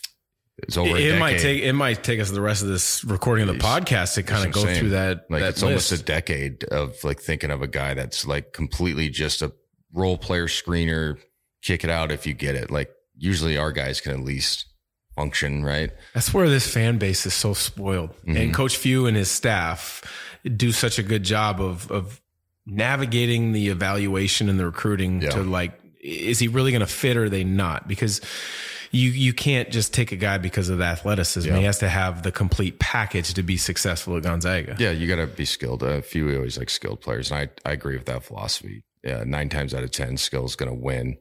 It's 0.59 0.77
over. 0.77 0.95
it, 0.95 1.01
it 1.15 1.19
might 1.19 1.39
take 1.39 1.63
it 1.63 1.73
might 1.73 2.01
take 2.01 2.21
us 2.21 2.31
the 2.31 2.39
rest 2.39 2.61
of 2.61 2.69
this 2.69 3.03
recording 3.03 3.49
of 3.49 3.57
the 3.57 3.61
podcast 3.61 4.13
to 4.15 4.23
kind 4.23 4.47
of 4.47 4.53
go 4.53 4.61
through 4.73 4.91
that. 4.91 5.25
like 5.29 5.41
that 5.41 5.49
it's 5.49 5.63
almost 5.63 5.91
a 5.91 6.01
decade 6.01 6.63
of 6.65 6.95
like 7.03 7.19
thinking 7.19 7.51
of 7.51 7.61
a 7.61 7.67
guy 7.67 7.93
that's 7.93 8.25
like 8.25 8.53
completely 8.53 9.09
just 9.09 9.41
a 9.41 9.51
role 9.93 10.17
player 10.17 10.47
screener, 10.47 11.17
kick 11.61 11.83
it 11.83 11.89
out 11.89 12.09
if 12.09 12.25
you 12.25 12.33
get 12.33 12.55
it. 12.55 12.71
Like 12.71 12.89
usually 13.17 13.57
our 13.57 13.73
guys 13.73 13.99
can 13.99 14.13
at 14.13 14.21
least 14.21 14.65
function, 15.15 15.63
right? 15.63 15.91
That's 16.13 16.33
where 16.33 16.49
this 16.49 16.67
fan 16.71 16.97
base 16.97 17.25
is 17.25 17.33
so 17.33 17.53
spoiled, 17.53 18.11
Mhm. 18.27 18.39
and 18.39 18.53
Coach 18.53 18.77
Few 18.77 19.05
and 19.07 19.15
his 19.17 19.31
staff 19.31 20.01
do 20.55 20.71
such 20.71 20.99
a 20.99 21.03
good 21.03 21.23
job 21.23 21.61
of 21.61 21.89
of 21.91 22.21
navigating 22.65 23.51
the 23.51 23.67
evaluation 23.69 24.49
and 24.49 24.59
the 24.59 24.65
recruiting 24.65 25.21
Yeah. 25.21 25.29
to 25.31 25.43
like, 25.43 25.73
is 26.01 26.39
he 26.39 26.47
really 26.47 26.71
going 26.71 26.81
to 26.81 26.87
fit 26.87 27.15
or 27.17 27.25
are 27.25 27.29
they 27.29 27.43
not? 27.43 27.87
Because 27.87 28.21
you 28.91 29.09
you 29.11 29.33
can't 29.33 29.71
just 29.71 29.93
take 29.93 30.11
a 30.11 30.15
guy 30.15 30.37
because 30.37 30.69
of 30.69 30.77
the 30.79 30.83
athleticism. 30.85 31.53
He 31.53 31.63
has 31.63 31.79
to 31.79 31.89
have 31.89 32.23
the 32.23 32.31
complete 32.31 32.79
package 32.79 33.33
to 33.33 33.43
be 33.43 33.57
successful 33.57 34.17
at 34.17 34.23
Gonzaga. 34.23 34.75
Yeah, 34.79 34.91
you 34.91 35.07
got 35.07 35.17
to 35.17 35.27
be 35.27 35.45
skilled. 35.45 35.83
A 35.83 36.01
few 36.01 36.33
always 36.35 36.57
like 36.57 36.69
skilled 36.69 37.01
players, 37.01 37.31
and 37.31 37.39
I 37.65 37.69
I 37.69 37.73
agree 37.73 37.95
with 37.97 38.05
that 38.05 38.23
philosophy. 38.23 38.83
Yeah, 39.03 39.23
nine 39.25 39.49
times 39.49 39.73
out 39.73 39.83
of 39.83 39.91
ten, 39.91 40.17
skill 40.17 40.45
is 40.45 40.55
going 40.55 40.69
to 40.71 40.75
win. 40.77 41.17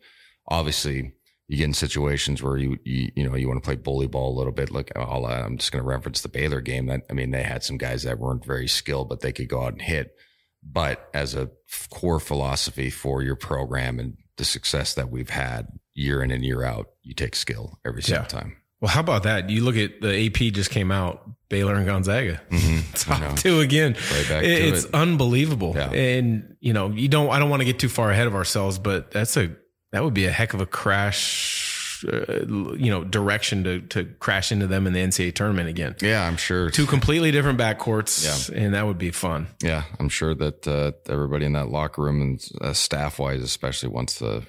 Obviously, 0.48 1.12
you 1.48 1.58
get 1.58 1.64
in 1.64 1.74
situations 1.74 2.42
where 2.42 2.56
you 2.56 2.78
you 2.84 3.10
you 3.14 3.28
know 3.28 3.36
you 3.36 3.46
want 3.48 3.62
to 3.62 3.66
play 3.66 3.76
bully 3.76 4.06
ball 4.06 4.34
a 4.34 4.36
little 4.38 4.52
bit. 4.52 4.70
Like 4.70 4.92
I'll, 4.96 5.26
I'm 5.26 5.58
just 5.58 5.72
going 5.72 5.82
to 5.82 5.88
reference 5.88 6.20
the 6.22 6.28
Baylor 6.28 6.60
game. 6.60 6.86
That 6.86 7.02
I 7.10 7.12
mean, 7.12 7.30
they 7.32 7.42
had 7.42 7.62
some 7.62 7.76
guys 7.78 8.02
that 8.04 8.18
weren't 8.18 8.44
very 8.44 8.68
skilled, 8.68 9.08
but 9.08 9.20
they 9.20 9.32
could 9.32 9.48
go 9.48 9.62
out 9.64 9.72
and 9.72 9.82
hit. 9.82 10.14
But 10.62 11.08
as 11.12 11.34
a 11.34 11.50
core 11.90 12.20
philosophy 12.20 12.88
for 12.88 13.22
your 13.22 13.36
program 13.36 13.98
and 14.00 14.16
the 14.38 14.44
success 14.44 14.94
that 14.94 15.10
we've 15.10 15.28
had 15.30 15.68
year 15.94 16.22
in 16.22 16.30
and 16.30 16.44
year 16.44 16.64
out, 16.64 16.86
you 17.02 17.12
take 17.14 17.36
skill 17.36 17.78
every 17.84 18.02
single 18.02 18.24
Yeah. 18.24 18.28
time. 18.28 18.56
Well, 18.80 18.90
how 18.90 19.00
about 19.00 19.22
that? 19.22 19.48
You 19.50 19.62
look 19.64 19.76
at 19.76 20.00
the 20.00 20.26
AP 20.26 20.52
just 20.52 20.70
came 20.70 20.90
out, 20.90 21.22
Baylor 21.48 21.74
and 21.74 21.86
Gonzaga. 21.86 22.40
Mm-hmm. 22.50 22.92
Top 22.94 23.36
two 23.38 23.60
again. 23.60 23.92
Right 23.92 24.28
back 24.28 24.42
to 24.42 24.48
it's 24.50 24.84
it. 24.84 24.94
unbelievable. 24.94 25.72
Yeah. 25.76 25.90
And 25.90 26.56
you 26.60 26.72
know, 26.72 26.90
you 26.90 27.08
don't. 27.08 27.28
I 27.30 27.38
don't 27.38 27.50
want 27.50 27.60
to 27.60 27.66
get 27.66 27.78
too 27.78 27.88
far 27.88 28.10
ahead 28.10 28.26
of 28.26 28.34
ourselves, 28.34 28.78
but 28.78 29.10
that's 29.10 29.36
a 29.36 29.54
that 29.94 30.02
would 30.02 30.12
be 30.14 30.26
a 30.26 30.32
heck 30.32 30.54
of 30.54 30.60
a 30.60 30.66
crash. 30.66 32.04
Uh, 32.06 32.44
you 32.76 32.90
know, 32.90 33.02
direction 33.04 33.64
to 33.64 33.80
to 33.80 34.04
crash 34.18 34.52
into 34.52 34.66
them 34.66 34.86
in 34.86 34.92
the 34.92 35.00
NCAA 35.00 35.34
tournament 35.34 35.68
again. 35.70 35.94
Yeah, 36.02 36.26
I'm 36.26 36.36
sure. 36.36 36.68
Two 36.68 36.84
completely 36.84 37.30
different 37.30 37.58
backcourts, 37.58 38.50
Yeah, 38.52 38.62
and 38.62 38.74
that 38.74 38.84
would 38.86 38.98
be 38.98 39.10
fun. 39.10 39.46
Yeah, 39.62 39.84
I'm 39.98 40.10
sure 40.10 40.34
that 40.34 40.68
uh, 40.68 40.92
everybody 41.10 41.46
in 41.46 41.52
that 41.52 41.70
locker 41.70 42.02
room 42.02 42.20
and 42.20 42.44
uh, 42.60 42.72
staff 42.74 43.18
wise, 43.18 43.42
especially, 43.42 43.88
wants 43.88 44.18
the 44.18 44.42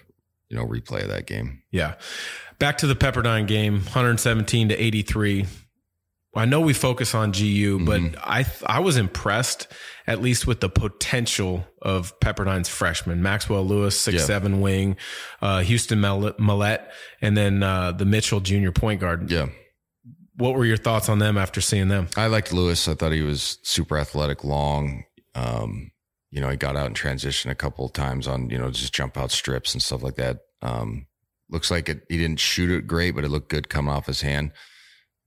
you 0.50 0.58
know 0.58 0.66
replay 0.66 1.08
that 1.08 1.28
game. 1.28 1.62
Yeah. 1.72 1.94
Back 2.60 2.80
to 2.80 2.88
the 2.88 2.96
Pepperdine 2.96 3.48
game, 3.48 3.76
117 3.76 4.70
to 4.70 4.76
83. 4.76 5.46
I 6.36 6.46
know 6.46 6.60
we 6.62 6.74
focus 6.74 7.16
on 7.16 7.32
GU, 7.32 7.80
but 7.86 8.02
Mhm. 8.02 8.16
I 8.22 8.46
I 8.66 8.80
was 8.80 8.98
impressed 8.98 9.68
at 10.08 10.22
least 10.22 10.46
with 10.46 10.60
the 10.60 10.70
potential 10.70 11.66
of 11.82 12.20
Pepperdine's 12.20 12.70
freshmen, 12.70 13.22
Maxwell 13.24 13.66
Lewis, 13.66 14.00
six 14.00 14.18
Yeah. 14.20 14.26
seven 14.26 14.62
wing, 14.62 14.98
uh, 15.42 15.62
Houston 15.62 16.00
Millet, 16.02 16.38
Millette, 16.38 16.90
and 17.22 17.36
then 17.36 17.64
uh, 17.64 17.92
the 17.92 18.06
Mitchell 18.06 18.40
junior 18.42 18.72
point 18.72 19.00
guard. 19.02 19.32
Yeah, 19.32 19.48
What 20.38 20.56
were 20.56 20.66
your 20.66 20.78
thoughts 20.78 21.08
on 21.10 21.20
them 21.20 21.38
after 21.38 21.62
seeing 21.62 21.88
them? 21.88 22.10
I 22.18 22.28
liked 22.28 22.52
Lewis. 22.52 22.88
I 22.90 22.94
thought 22.96 23.14
he 23.14 23.22
was 23.22 23.58
super 23.64 23.98
athletic, 23.98 24.44
long. 24.44 25.06
Um, 25.34 25.92
you 26.32 26.42
know, 26.42 26.50
he 26.50 26.58
got 26.58 26.76
out 26.76 26.88
in 26.88 26.94
transition 26.94 27.50
a 27.50 27.56
couple 27.56 27.86
of 27.86 27.94
times 27.94 28.28
on 28.28 28.50
you 28.50 28.58
know 28.58 28.70
just 28.70 28.94
jump 28.94 29.18
out 29.18 29.32
strips 29.32 29.74
and 29.74 29.82
stuff 29.82 30.04
like 30.04 30.16
that. 30.18 30.40
Um, 30.62 31.08
looks 31.50 31.72
like 31.72 31.88
it. 31.90 32.02
He 32.10 32.18
didn't 32.18 32.40
shoot 32.42 32.70
it 32.70 32.86
great, 32.88 33.16
but 33.16 33.24
it 33.24 33.30
looked 33.30 33.50
good 33.50 33.70
coming 33.70 33.94
off 33.94 34.08
his 34.08 34.22
hand. 34.22 34.52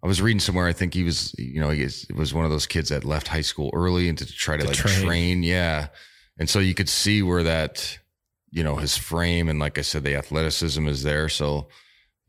I 0.03 0.07
was 0.07 0.23
reading 0.23 0.41
somewhere. 0.41 0.67
I 0.69 0.73
think 0.73 0.95
he 0.95 1.03
was, 1.03 1.35
you 1.39 1.61
know, 1.61 1.71
he 1.71 1.83
is- 1.83 2.07
was 2.15 2.33
one 2.33 2.45
of 2.45 2.51
those 2.51 2.67
kids 2.67 2.91
that 2.91 3.05
left 3.05 3.29
high 3.29 3.41
school 3.41 3.71
early 3.75 4.09
and 4.09 4.17
to 4.19 4.27
try 4.27 4.57
to, 4.57 4.63
To 4.63 4.69
like 4.69 4.77
train. 4.77 5.05
train. 5.05 5.43
Yeah, 5.43 5.89
and 6.39 6.49
so 6.49 6.61
you 6.61 6.75
could 6.75 6.89
see 6.89 7.23
where 7.23 7.43
that, 7.43 7.99
you 8.51 8.63
know, 8.63 8.77
his 8.77 8.97
frame 8.97 9.49
and 9.49 9.59
like 9.59 9.77
I 9.79 9.83
said, 9.83 10.05
the 10.05 10.15
athleticism 10.15 10.87
is 10.87 11.03
there. 11.03 11.29
So 11.29 11.69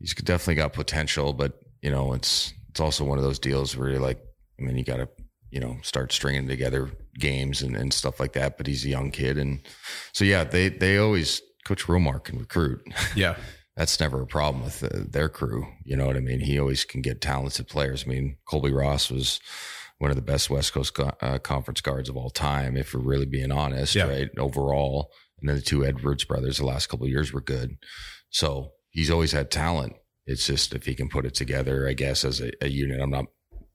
he's 0.00 0.14
definitely 0.14 0.56
got 0.56 0.72
potential, 0.72 1.32
but 1.32 1.60
you 1.82 1.90
know, 1.90 2.12
it's 2.12 2.52
it's 2.70 2.80
also 2.80 3.04
one 3.04 3.18
of 3.18 3.24
those 3.24 3.38
deals 3.38 3.76
where 3.76 3.88
you're 3.90 4.00
like, 4.00 4.20
I 4.58 4.62
mean, 4.62 4.76
you 4.76 4.84
got 4.84 4.96
to, 4.98 5.08
you 5.50 5.60
know, 5.60 5.78
start 5.82 6.12
stringing 6.12 6.46
together 6.48 6.90
games 7.18 7.62
and, 7.62 7.74
and 7.76 7.92
stuff 7.92 8.20
like 8.20 8.32
that. 8.34 8.56
But 8.58 8.66
he's 8.66 8.84
a 8.84 8.88
young 8.88 9.10
kid, 9.10 9.38
and 9.38 9.60
so 10.12 10.24
yeah, 10.24 10.44
they 10.44 10.68
they 10.70 10.98
always 10.98 11.40
Coach 11.64 11.84
Romar 11.86 12.22
can 12.22 12.38
recruit. 12.38 12.82
Yeah. 13.14 13.36
That's 13.76 13.98
never 14.00 14.20
a 14.22 14.26
problem 14.26 14.64
with 14.64 14.82
uh, 14.82 14.88
their 15.08 15.28
crew. 15.28 15.66
You 15.84 15.96
know 15.96 16.06
what 16.06 16.16
I 16.16 16.20
mean? 16.20 16.40
He 16.40 16.58
always 16.58 16.84
can 16.84 17.00
get 17.02 17.20
talented 17.20 17.68
players. 17.68 18.04
I 18.04 18.10
mean, 18.10 18.36
Colby 18.46 18.72
Ross 18.72 19.10
was 19.10 19.40
one 19.98 20.10
of 20.10 20.16
the 20.16 20.22
best 20.22 20.50
West 20.50 20.72
Coast 20.72 20.94
co- 20.94 21.12
uh, 21.20 21.38
conference 21.38 21.80
guards 21.80 22.08
of 22.08 22.16
all 22.16 22.30
time, 22.30 22.76
if 22.76 22.92
we're 22.94 23.00
really 23.00 23.26
being 23.26 23.52
honest, 23.52 23.94
Yeah. 23.94 24.08
right? 24.08 24.30
Overall, 24.38 25.10
and 25.40 25.48
then 25.48 25.56
the 25.56 25.62
two 25.62 25.84
Edwards 25.84 26.24
brothers 26.24 26.58
the 26.58 26.66
last 26.66 26.88
couple 26.88 27.06
of 27.06 27.10
years 27.12 27.32
were 27.32 27.40
good. 27.40 27.76
So 28.30 28.72
he's 28.90 29.10
always 29.10 29.32
had 29.32 29.50
talent. 29.50 29.94
It's 30.26 30.46
just 30.46 30.74
if 30.74 30.84
he 30.86 30.94
can 30.94 31.08
put 31.08 31.24
it 31.26 31.34
together, 31.34 31.88
I 31.88 31.92
guess, 31.94 32.24
as 32.24 32.40
a, 32.40 32.50
a 32.62 32.68
unit. 32.68 33.00
I'm 33.00 33.10
not 33.10 33.26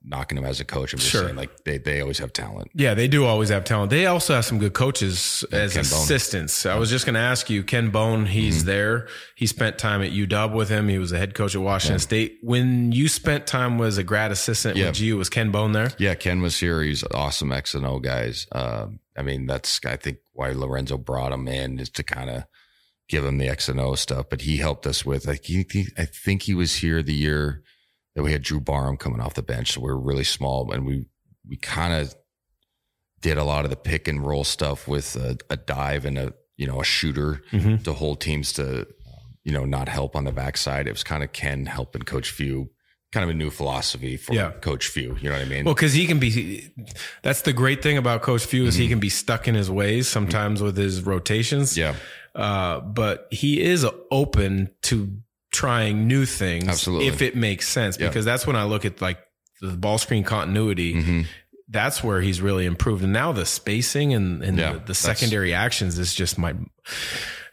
knocking 0.07 0.37
him 0.37 0.45
as 0.45 0.59
a 0.59 0.65
coach. 0.65 0.93
I'm 0.93 0.99
just 0.99 1.11
Sure. 1.11 1.23
saying 1.23 1.35
like 1.35 1.63
they 1.63 1.77
they 1.79 1.99
always 2.01 2.19
have 2.19 2.31
talent. 2.31 2.69
Yeah, 2.75 2.93
they 2.93 3.07
do 3.07 3.25
always 3.25 3.49
have 3.49 3.63
talent. 3.63 3.89
They 3.89 4.05
also 4.05 4.35
have 4.35 4.45
some 4.45 4.59
good 4.59 4.73
coaches 4.73 5.43
as 5.51 5.73
Ken 5.73 5.83
Bone. 5.83 6.01
assistants. 6.03 6.65
I 6.65 6.75
was 6.77 6.89
just 6.89 7.05
going 7.05 7.15
to 7.15 7.19
ask 7.21 7.49
you, 7.49 7.63
Ken 7.63 7.89
Bone, 7.89 8.25
he's 8.25 8.57
Mm-hmm. 8.59 8.67
there. 8.67 9.07
He 9.35 9.47
spent 9.47 9.77
time 9.77 10.01
at 10.01 10.11
UW 10.11 10.53
with 10.53 10.69
him. 10.69 10.87
He 10.89 10.99
was 10.99 11.09
the 11.09 11.17
head 11.17 11.33
coach 11.33 11.55
at 11.55 11.61
Washington 11.61 11.99
State. 11.99 12.37
When 12.41 12.91
you 12.91 13.07
spent 13.07 13.47
time 13.47 13.81
as 13.81 13.97
a 13.97 14.03
grad 14.03 14.31
assistant 14.31 14.77
Yeah. 14.77 14.87
with 14.87 14.99
you, 14.99 15.17
was 15.17 15.29
Ken 15.29 15.51
Bone 15.51 15.71
there? 15.71 15.91
Yeah, 15.97 16.13
Ken 16.15 16.41
was 16.41 16.59
here. 16.59 16.81
He's 16.83 17.03
awesome 17.13 17.51
X 17.51 17.73
and 17.73 17.85
O 17.85 17.99
guys. 17.99 18.45
Uh, 18.51 18.87
I 19.17 19.21
mean, 19.23 19.47
that's 19.47 19.79
I 19.85 19.95
think 19.95 20.17
why 20.33 20.51
Lorenzo 20.51 20.97
brought 20.97 21.31
him 21.31 21.47
in 21.47 21.79
is 21.79 21.89
to 21.91 22.03
kind 22.03 22.29
of 22.29 22.43
give 23.07 23.23
him 23.25 23.37
the 23.37 23.47
X 23.47 23.69
and 23.69 23.79
O 23.79 23.95
stuff. 23.95 24.27
But 24.29 24.41
he 24.41 24.57
helped 24.57 24.85
us 24.85 25.05
with. 25.05 25.25
Like, 25.27 25.45
he, 25.45 25.65
he, 25.71 25.87
I 25.97 26.05
think 26.05 26.43
he 26.43 26.53
was 26.53 26.75
here 26.75 27.01
the 27.01 27.13
year 27.13 27.63
that 28.15 28.23
we 28.23 28.31
had 28.31 28.41
Drew 28.41 28.59
Barham 28.59 28.97
coming 28.97 29.19
off 29.19 29.33
the 29.33 29.43
bench. 29.43 29.73
So 29.73 29.81
we 29.81 29.87
were 29.91 29.99
really 29.99 30.23
small, 30.23 30.71
and 30.71 30.85
we 30.85 31.05
we 31.47 31.57
kind 31.57 31.93
of 31.93 32.15
did 33.21 33.37
a 33.37 33.43
lot 33.43 33.65
of 33.65 33.69
the 33.71 33.77
pick 33.77 34.07
and 34.07 34.25
roll 34.25 34.43
stuff 34.43 34.87
with 34.87 35.15
a, 35.15 35.37
a 35.49 35.57
dive 35.57 36.05
and 36.05 36.17
a 36.17 36.33
you 36.57 36.67
know 36.67 36.81
a 36.81 36.85
shooter 36.85 37.41
Mhm. 37.51 37.83
to 37.83 37.93
hold 37.93 38.21
teams 38.21 38.53
to 38.53 38.87
you 39.43 39.51
know 39.51 39.65
not 39.65 39.87
help 39.89 40.15
on 40.15 40.23
the 40.23 40.31
backside. 40.31 40.87
It 40.87 40.91
was 40.91 41.03
kind 41.03 41.23
of 41.23 41.31
Ken 41.33 41.65
helping 41.65 42.01
Coach 42.03 42.31
Few. 42.31 42.69
Kind 43.11 43.23
of 43.23 43.29
a 43.29 43.33
new 43.37 43.49
philosophy 43.49 44.17
for 44.17 44.33
Yeah. 44.33 44.51
Coach 44.59 44.87
Few. 44.87 45.15
You 45.21 45.29
know 45.29 45.35
what 45.37 45.45
I 45.45 45.49
mean? 45.49 45.63
Well, 45.65 45.73
because 45.75 45.93
he 45.93 46.05
can 46.05 46.19
be. 46.19 46.69
That's 47.21 47.43
the 47.43 47.53
great 47.53 47.81
thing 47.81 47.97
about 47.97 48.23
Coach 48.23 48.43
Few 48.45 48.65
is 48.65 48.75
he 48.75 48.89
can 48.89 48.99
be 48.99 49.07
stuck 49.09 49.47
in 49.47 49.55
his 49.55 49.71
ways 49.71 50.07
sometimes 50.09 50.61
with 50.61 50.75
his 50.75 51.01
rotations. 51.03 51.77
yeah. 51.77 51.95
Uh, 52.33 52.81
but 52.81 53.27
he 53.31 53.61
is 53.61 53.85
open 54.11 54.69
to 54.81 55.17
trying 55.55 56.07
new 56.07 56.25
things 56.25 56.67
Absolutely. 56.67 57.07
if 57.07 57.21
it 57.21 57.35
makes 57.35 57.67
sense. 57.67 57.97
Yeah. 57.99 58.07
Because 58.09 58.25
that's 58.25 58.45
when 58.45 58.55
I 58.55 58.65
look 58.65 58.85
at 58.85 59.01
like 59.01 59.19
the 59.61 59.71
ball 59.71 59.97
screen 59.97 60.23
continuity. 60.23 61.01
hmm 61.01 61.21
that's 61.67 62.03
where 62.03 62.21
he's 62.21 62.41
really 62.41 62.63
improved. 62.67 63.03
And 63.03 63.11
now 63.11 63.31
the 63.31 63.43
spacing 63.43 64.13
and, 64.13 64.43
and 64.43 64.55
Yeah, 64.59 64.73
the, 64.73 64.79
the 64.79 64.93
secondary 64.93 65.51
actions 65.51 65.97
is 65.97 66.13
just 66.13 66.37
my 66.37 66.53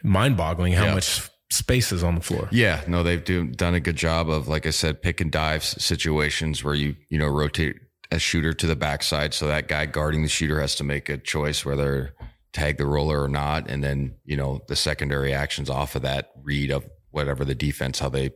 mind 0.03 0.37
boggling 0.37 0.73
how 0.73 0.85
Yeah. 0.85 0.93
much 0.93 1.21
space 1.51 1.91
is 1.91 2.03
on 2.03 2.13
the 2.13 2.21
floor. 2.21 2.47
Yeah, 2.51 2.81
no, 2.87 3.01
they've 3.01 3.23
do, 3.23 3.47
done 3.47 3.73
a 3.73 3.79
good 3.79 3.95
job 3.95 4.29
of, 4.29 4.47
like 4.47 4.67
I 4.67 4.69
said, 4.69 5.01
pick 5.01 5.19
and 5.19 5.31
dive 5.31 5.63
situations 5.63 6.63
where 6.63 6.75
you, 6.75 6.95
you 7.09 7.17
know, 7.17 7.25
rotate 7.27 7.77
a 8.11 8.19
shooter 8.19 8.53
to 8.53 8.67
the 8.67 8.75
backside. 8.75 9.33
So 9.33 9.47
that 9.47 9.67
guy 9.67 9.87
guarding 9.87 10.21
the 10.21 10.29
shooter 10.29 10.59
has 10.61 10.75
to 10.75 10.83
make 10.83 11.09
a 11.09 11.17
choice 11.17 11.65
whether 11.65 12.13
tag 12.53 12.77
the 12.77 12.85
roller 12.85 13.19
or 13.23 13.27
not. 13.29 13.67
And 13.67 13.83
then, 13.83 14.13
you 14.25 14.37
know, 14.37 14.61
the 14.67 14.75
secondary 14.75 15.33
actions 15.33 15.71
off 15.71 15.95
of 15.95 16.03
that 16.03 16.29
read 16.43 16.69
of 16.71 16.85
whatever 17.13 17.45
the 17.45 17.55
defense, 17.55 17.99
how 17.99 18.09
they 18.09 18.31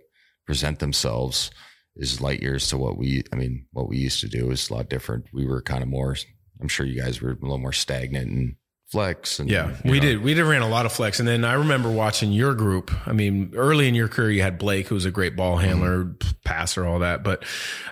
present 0.46 0.80
themselves 0.80 1.52
is 1.96 2.22
light 2.22 2.42
years 2.42 2.70
to 2.70 2.78
what 2.78 2.98
we, 2.98 3.24
I 3.34 3.36
mean, 3.36 3.66
what 3.74 3.90
we 3.90 3.98
used 3.98 4.22
to 4.22 4.28
do 4.30 4.52
is 4.52 4.70
a 4.70 4.74
lot 4.76 4.90
different. 4.90 5.26
We 5.34 5.46
were 5.46 5.62
kind 5.62 5.84
of 5.84 5.90
more, 5.90 6.16
I'm 6.62 6.68
sure 6.68 6.86
you 6.86 7.02
guys 7.02 7.22
were 7.22 7.32
a 7.32 7.38
little 7.42 7.58
more 7.58 7.74
stagnant 7.74 8.30
and 8.32 8.56
flex. 8.88 9.40
And 9.40 9.50
Yeah, 9.50 9.76
we 9.84 9.94
know, 10.00 10.06
did. 10.06 10.22
We 10.24 10.34
did 10.36 10.44
ran 10.44 10.62
a 10.62 10.70
lot 10.70 10.86
of 10.86 10.94
flex, 10.94 11.20
and 11.20 11.28
then 11.28 11.44
I 11.44 11.54
remember 11.54 11.90
watching 11.90 12.32
your 12.32 12.54
group. 12.54 12.92
I 13.08 13.12
mean, 13.14 13.52
early 13.56 13.88
in 13.88 13.96
your 13.96 14.08
career, 14.08 14.32
you 14.32 14.42
had 14.44 14.58
Blake, 14.58 14.88
who 14.88 14.96
was 14.96 15.06
a 15.06 15.12
great 15.12 15.36
ball 15.36 15.58
handler, 15.58 16.06
Mm-hmm. 16.06 16.30
passer, 16.46 16.86
all 16.86 17.00
that. 17.00 17.24
But 17.24 17.44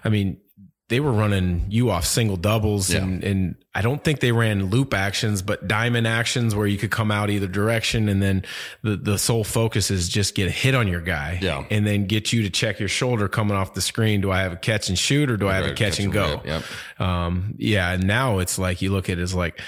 I 0.04 0.10
mean, 0.10 0.38
they 0.88 1.00
were 1.00 1.12
running 1.12 1.66
you 1.70 1.90
off 1.90 2.06
single 2.06 2.38
doubles, 2.38 2.92
Yeah. 2.94 3.00
and 3.02 3.24
and 3.24 3.56
I 3.74 3.82
don't 3.82 4.04
think 4.04 4.20
they 4.20 4.32
ran 4.32 4.66
loop 4.70 4.94
actions, 4.94 5.42
but 5.42 5.68
diamond 5.68 6.06
actions 6.08 6.54
where 6.54 6.68
you 6.68 6.78
could 6.78 6.92
come 6.92 7.10
out 7.10 7.30
either 7.32 7.48
direction, 7.48 8.08
and 8.08 8.22
then 8.22 8.44
the 8.84 8.96
the 8.96 9.18
sole 9.18 9.44
focus 9.44 9.90
is 9.90 10.08
just 10.10 10.36
get 10.36 10.48
a 10.48 10.52
hit 10.52 10.76
on 10.76 10.88
your 10.88 11.02
guy, 11.02 11.40
Yeah. 11.42 11.66
and 11.72 11.88
then 11.88 12.06
get 12.06 12.32
you 12.32 12.44
to 12.44 12.50
check 12.50 12.80
your 12.80 12.90
shoulder 12.90 13.28
coming 13.28 13.58
off 13.58 13.74
the 13.74 13.82
screen. 13.82 14.22
Do 14.22 14.32
I 14.32 14.42
have 14.42 14.54
a 14.54 14.58
catch 14.58 14.90
and 14.90 14.98
shoot, 14.98 15.30
or 15.32 15.38
do 15.38 15.48
I 15.50 15.56
have 15.56 15.66
a 15.66 15.70
Right, 15.70 15.76
catch 15.76 16.00
and 16.00 16.14
go? 16.14 16.42
Yep. 16.46 16.64
Um, 17.00 17.56
yeah, 17.58 17.92
and 17.92 18.06
now 18.06 18.38
it's 18.40 18.60
like 18.60 18.82
you 18.82 18.92
look 18.92 19.10
at 19.10 19.18
it 19.18 19.22
as 19.22 19.34
like 19.34 19.60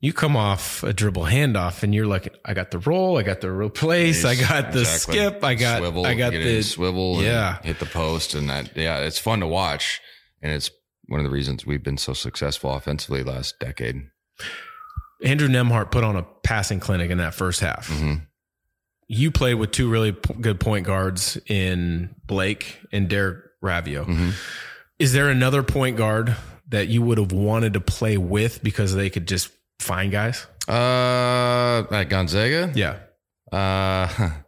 you 0.00 0.12
come 0.12 0.36
off 0.36 0.82
a 0.82 0.92
dribble 0.92 1.24
handoff 1.26 1.84
and 1.84 1.94
you're 1.94 2.06
like, 2.08 2.34
I 2.44 2.54
got 2.54 2.72
the 2.72 2.80
roll, 2.80 3.18
I 3.18 3.22
got 3.22 3.40
the 3.40 3.50
replace, 3.52 4.24
I 4.24 4.34
got 4.34 4.72
the 4.72 4.80
Exactly. 4.80 5.14
skip, 5.16 5.44
I 5.44 5.54
got, 5.54 5.78
swivel, 5.78 6.04
I 6.06 6.14
got 6.14 6.32
the 6.32 6.62
swivel, 6.62 7.18
and 7.18 7.26
yeah. 7.26 7.58
hit 7.62 7.78
the 7.78 7.86
post, 7.86 8.34
and 8.34 8.48
that 8.50 8.76
yeah, 8.76 8.98
it's 8.98 9.18
fun 9.18 9.40
to 9.40 9.46
watch, 9.46 10.00
and 10.42 10.52
it's 10.52 10.70
one 11.06 11.20
of 11.20 11.24
the 11.24 11.30
reasons 11.30 11.64
we've 11.66 11.82
been 11.82 11.98
so 11.98 12.12
successful 12.12 12.74
offensively 12.74 13.22
last 13.22 13.58
decade. 13.58 14.02
Andrew 15.24 15.48
Nembhard 15.48 15.90
put 15.90 16.04
on 16.04 16.16
a 16.16 16.22
passing 16.42 16.80
clinic 16.80 17.10
in 17.10 17.18
that 17.18 17.34
first 17.34 17.60
half. 17.60 17.88
Mhm. 17.88 18.26
You 19.08 19.30
played 19.30 19.54
with 19.54 19.70
two 19.72 19.88
really 19.90 20.12
p- 20.12 20.34
good 20.40 20.58
point 20.58 20.86
guards 20.86 21.38
in 21.46 22.14
Blake 22.26 22.78
and 22.92 23.08
Derek 23.08 23.38
Raivio. 23.62 24.04
Mhm. 24.06 24.32
Is 24.98 25.12
there 25.12 25.28
another 25.28 25.62
point 25.62 25.96
guard 25.96 26.34
that 26.68 26.88
you 26.88 27.02
would 27.02 27.18
have 27.18 27.32
wanted 27.32 27.74
to 27.74 27.80
play 27.80 28.16
with 28.16 28.62
because 28.62 28.94
they 28.94 29.10
could 29.10 29.28
just 29.28 29.50
find 29.80 30.10
guys? 30.10 30.46
Uh, 30.68 31.84
like 31.90 32.08
Gonzaga, 32.08 32.72
Yeah. 32.74 32.96
uh, 33.52 34.08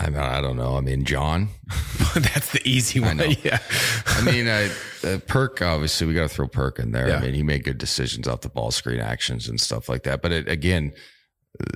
I 0.00 0.10
mean, 0.10 0.18
I 0.20 0.40
don't 0.40 0.56
know. 0.56 0.76
I 0.76 0.80
mean, 0.80 1.04
John. 1.04 1.48
That's 2.14 2.52
the 2.52 2.60
easy 2.64 3.00
one. 3.08 3.16
know. 3.16 3.32
Yeah. 3.42 3.58
I 4.06 4.20
mean, 4.22 4.48
I, 4.48 4.70
uh, 5.04 5.18
Perk. 5.26 5.62
Obviously, 5.62 6.06
we 6.06 6.14
got 6.14 6.22
to 6.22 6.28
throw 6.28 6.48
Perk 6.48 6.78
in 6.78 6.92
there. 6.92 7.08
Yeah. 7.08 7.16
I 7.16 7.20
mean, 7.20 7.34
he 7.34 7.42
made 7.42 7.64
good 7.64 7.78
decisions 7.78 8.28
off 8.28 8.42
the 8.42 8.48
ball 8.48 8.70
screen 8.70 9.00
actions 9.00 9.48
and 9.48 9.60
stuff 9.60 9.88
like 9.88 10.04
that. 10.04 10.22
But 10.22 10.32
it, 10.32 10.48
again, 10.48 10.92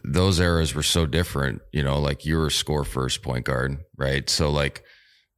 those 0.05 0.41
eras 0.41 0.75
were 0.75 0.83
so 0.83 1.07
different. 1.07 1.63
You 1.73 1.83
know, 1.83 1.99
like 1.99 2.25
you 2.25 2.39
were 2.39 2.47
a 2.47 2.51
score 2.51 2.85
first 2.85 3.23
point 3.23 3.45
guard, 3.45 3.79
right? 3.97 4.29
So 4.29 4.51
like, 4.51 4.85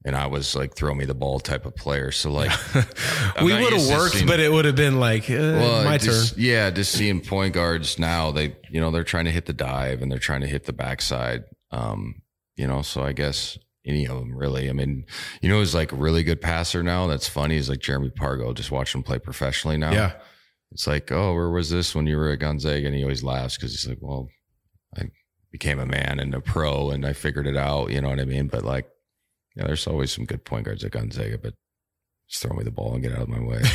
and 0.04 0.14
I 0.14 0.26
was 0.26 0.54
like 0.54 0.74
throw 0.74 0.94
me 0.94 1.04
the 1.06 1.14
ball 1.14 1.40
type 1.40 1.64
of 1.64 1.74
player. 1.74 2.10
So 2.10 2.30
like, 2.30 2.50
we 3.42 3.52
would 3.52 3.72
have 3.72 3.88
worked, 3.88 4.26
but 4.26 4.40
it 4.40 4.52
would 4.52 4.66
have 4.66 4.76
been 4.76 5.00
like 5.00 5.30
uh, 5.30 5.34
well, 5.34 5.84
my 5.84 5.98
just, 5.98 6.34
turn. 6.34 6.42
Yeah, 6.42 6.70
just 6.70 6.92
seeing 6.92 7.20
point 7.20 7.54
guards 7.54 7.98
now, 7.98 8.30
they 8.30 8.56
you 8.70 8.80
know 8.80 8.90
they're 8.90 9.04
trying 9.04 9.24
to 9.24 9.30
hit 9.30 9.46
the 9.46 9.52
dive 9.52 10.02
and 10.02 10.10
they're 10.10 10.18
trying 10.18 10.42
to 10.42 10.46
hit 10.46 10.64
the 10.64 10.72
backside. 10.72 11.44
Um, 11.70 12.22
you 12.56 12.66
know, 12.66 12.82
so 12.82 13.02
I 13.02 13.12
guess 13.12 13.58
any 13.86 14.06
of 14.06 14.18
them 14.18 14.34
really. 14.36 14.68
I 14.68 14.72
mean, 14.72 15.04
you 15.40 15.48
know, 15.48 15.58
who's 15.58 15.74
like 15.74 15.92
a 15.92 15.96
really 15.96 16.22
good 16.22 16.40
passer 16.40 16.82
now. 16.82 17.06
That's 17.06 17.28
funny 17.28 17.56
is 17.56 17.68
like 17.68 17.80
Jeremy 17.80 18.10
Pargo. 18.10 18.54
Just 18.54 18.70
watch 18.70 18.94
him 18.94 19.02
play 19.02 19.18
professionally 19.18 19.76
now. 19.76 19.92
Yeah. 19.92 20.12
it's 20.72 20.86
like, 20.86 21.12
oh, 21.12 21.34
where 21.34 21.50
was 21.50 21.70
this 21.70 21.94
when 21.94 22.06
you 22.06 22.16
were 22.16 22.30
at 22.30 22.38
Gonzaga? 22.38 22.86
And 22.86 22.94
he 22.96 23.02
always 23.02 23.22
laughs 23.22 23.56
because 23.56 23.72
he's 23.72 23.88
like, 23.88 23.98
well, 24.00 24.28
I 24.96 25.10
became 25.52 25.78
a 25.78 25.86
man 25.86 26.18
and 26.18 26.34
a 26.34 26.40
pro 26.40 26.90
and 26.90 27.04
I 27.06 27.12
figured 27.12 27.46
it 27.46 27.56
out. 27.56 27.90
You 27.90 28.00
know 28.00 28.08
what 28.08 28.20
I 28.20 28.24
mean? 28.24 28.48
But 28.48 28.64
like, 28.64 28.86
yeah, 29.56 29.66
there's 29.66 29.86
always 29.86 30.10
some 30.12 30.24
good 30.24 30.44
point 30.44 30.64
guards 30.64 30.82
at 30.84 30.90
Gonzaga, 30.92 31.38
but 31.38 31.54
just 32.28 32.42
throw 32.42 32.56
me 32.56 32.64
the 32.64 32.70
ball 32.72 32.94
and 32.94 33.02
get 33.02 33.12
out 33.12 33.20
of 33.22 33.28
my 33.28 33.40
way. 33.40 33.62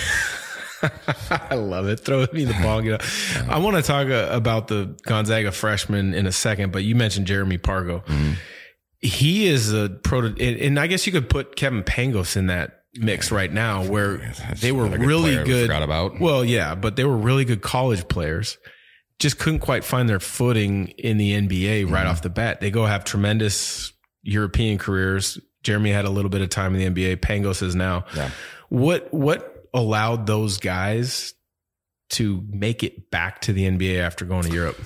I 1.29 1.55
love 1.55 1.87
it. 1.87 1.99
Throw 1.99 2.25
me 2.33 2.45
the 2.45 2.53
ball. 2.63 2.81
Get 2.81 2.93
up. 2.93 3.01
I 3.49 3.59
want 3.59 3.75
to 3.75 3.81
talk 3.81 4.07
uh, 4.07 4.29
about 4.31 4.67
the 4.69 4.97
Gonzaga 5.03 5.51
freshman 5.51 6.13
in 6.13 6.25
a 6.25 6.31
second, 6.31 6.71
but 6.71 6.83
you 6.83 6.95
mentioned 6.95 7.27
Jeremy 7.27 7.57
Pargo. 7.57 8.03
Mhm. 8.05 8.35
He 9.01 9.47
is 9.47 9.71
a 9.73 9.89
proto, 9.89 10.27
and, 10.27 10.39
and 10.57 10.79
I 10.79 10.87
guess 10.87 11.05
you 11.05 11.13
could 11.13 11.29
put 11.29 11.55
Kevin 11.55 11.83
Pangos 11.83 12.35
in 12.35 12.47
that 12.47 12.83
mix 12.95 13.31
right 13.31 13.51
now, 13.51 13.85
where 13.85 14.17
That's 14.17 14.61
they 14.61 14.71
were 14.71 14.85
another 14.87 15.05
really 15.05 15.31
player 15.33 15.45
good. 15.45 15.67
Forgot 15.67 15.83
about. 15.83 16.19
Well, 16.19 16.43
yeah, 16.43 16.75
but 16.75 16.95
they 16.97 17.05
were 17.05 17.15
really 17.17 17.45
good 17.45 17.61
college 17.61 18.07
players. 18.09 18.57
Just 19.19 19.37
couldn't 19.39 19.59
quite 19.59 19.83
find 19.85 20.07
their 20.09 20.19
footing 20.19 20.87
in 20.97 21.17
the 21.17 21.33
NBA 21.33 21.89
right 21.89 22.01
Mm-hmm. 22.01 22.07
off 22.09 22.21
the 22.21 22.29
bat. 22.29 22.59
They 22.61 22.71
go 22.71 22.85
have 22.85 23.03
tremendous 23.05 23.93
European 24.23 24.77
careers. 24.77 25.39
Jeremy 25.63 25.91
had 25.91 26.05
a 26.05 26.09
little 26.09 26.29
bit 26.29 26.41
of 26.41 26.49
time 26.49 26.75
in 26.75 26.93
the 26.93 27.03
NBA. 27.13 27.17
Pangos 27.17 27.61
is 27.61 27.75
now. 27.75 28.05
Yeah. 28.15 28.31
What 28.69 29.13
what 29.13 29.65
allowed 29.73 30.25
those 30.25 30.57
guys 30.57 31.33
to 32.11 32.43
make 32.49 32.83
it 32.83 33.11
back 33.11 33.41
to 33.41 33.53
the 33.53 33.69
NBA 33.69 33.99
after 33.99 34.25
going 34.25 34.43
to 34.43 34.51
Europe? 34.51 34.79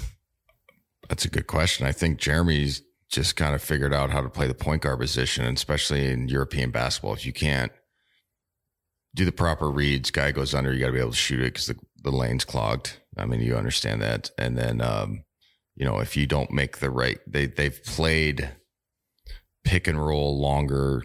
That's 1.10 1.26
a 1.26 1.30
good 1.30 1.48
question. 1.48 1.86
I 1.86 1.92
think 1.92 2.18
Jeremy's 2.20 2.82
just 3.14 3.36
kind 3.36 3.56
of 3.56 3.62
figured 3.62 3.94
out 3.94 4.10
how 4.10 4.22
to 4.22 4.30
play 4.30 4.48
the 4.48 4.54
point 4.54 4.82
guard 4.82 5.00
position, 5.00 5.46
and 5.46 5.58
especially 5.58 6.12
in 6.12 6.28
European 6.28 6.72
basketball. 6.72 7.14
If 7.14 7.26
you 7.26 7.34
can't 7.34 7.72
do 9.16 9.26
the 9.26 9.32
proper 9.32 9.70
reads, 9.70 10.12
guy 10.12 10.32
goes 10.32 10.54
under, 10.54 10.74
you 10.74 10.80
got 10.80 10.88
to 10.88 10.94
be 10.94 11.00
able 11.00 11.12
to 11.12 11.18
shoot 11.18 11.40
it 11.40 11.54
because 11.54 11.68
the, 11.68 11.78
the 12.02 12.12
lane's 12.12 12.46
clogged. 12.46 12.98
I 13.18 13.26
mean, 13.26 13.42
you 13.42 13.56
understand 13.56 14.02
that. 14.02 14.32
And 14.38 14.58
then, 14.58 14.82
um, 14.82 15.24
you 15.76 15.86
know, 15.86 16.00
if 16.00 16.18
you 16.18 16.26
don't 16.26 16.52
make 16.52 16.80
the 16.80 16.90
right, 16.90 17.20
they 17.28 17.46
they've 17.46 17.84
played 17.84 18.52
pick 19.64 19.88
and 19.88 20.04
roll 20.04 20.40
longer 20.40 21.04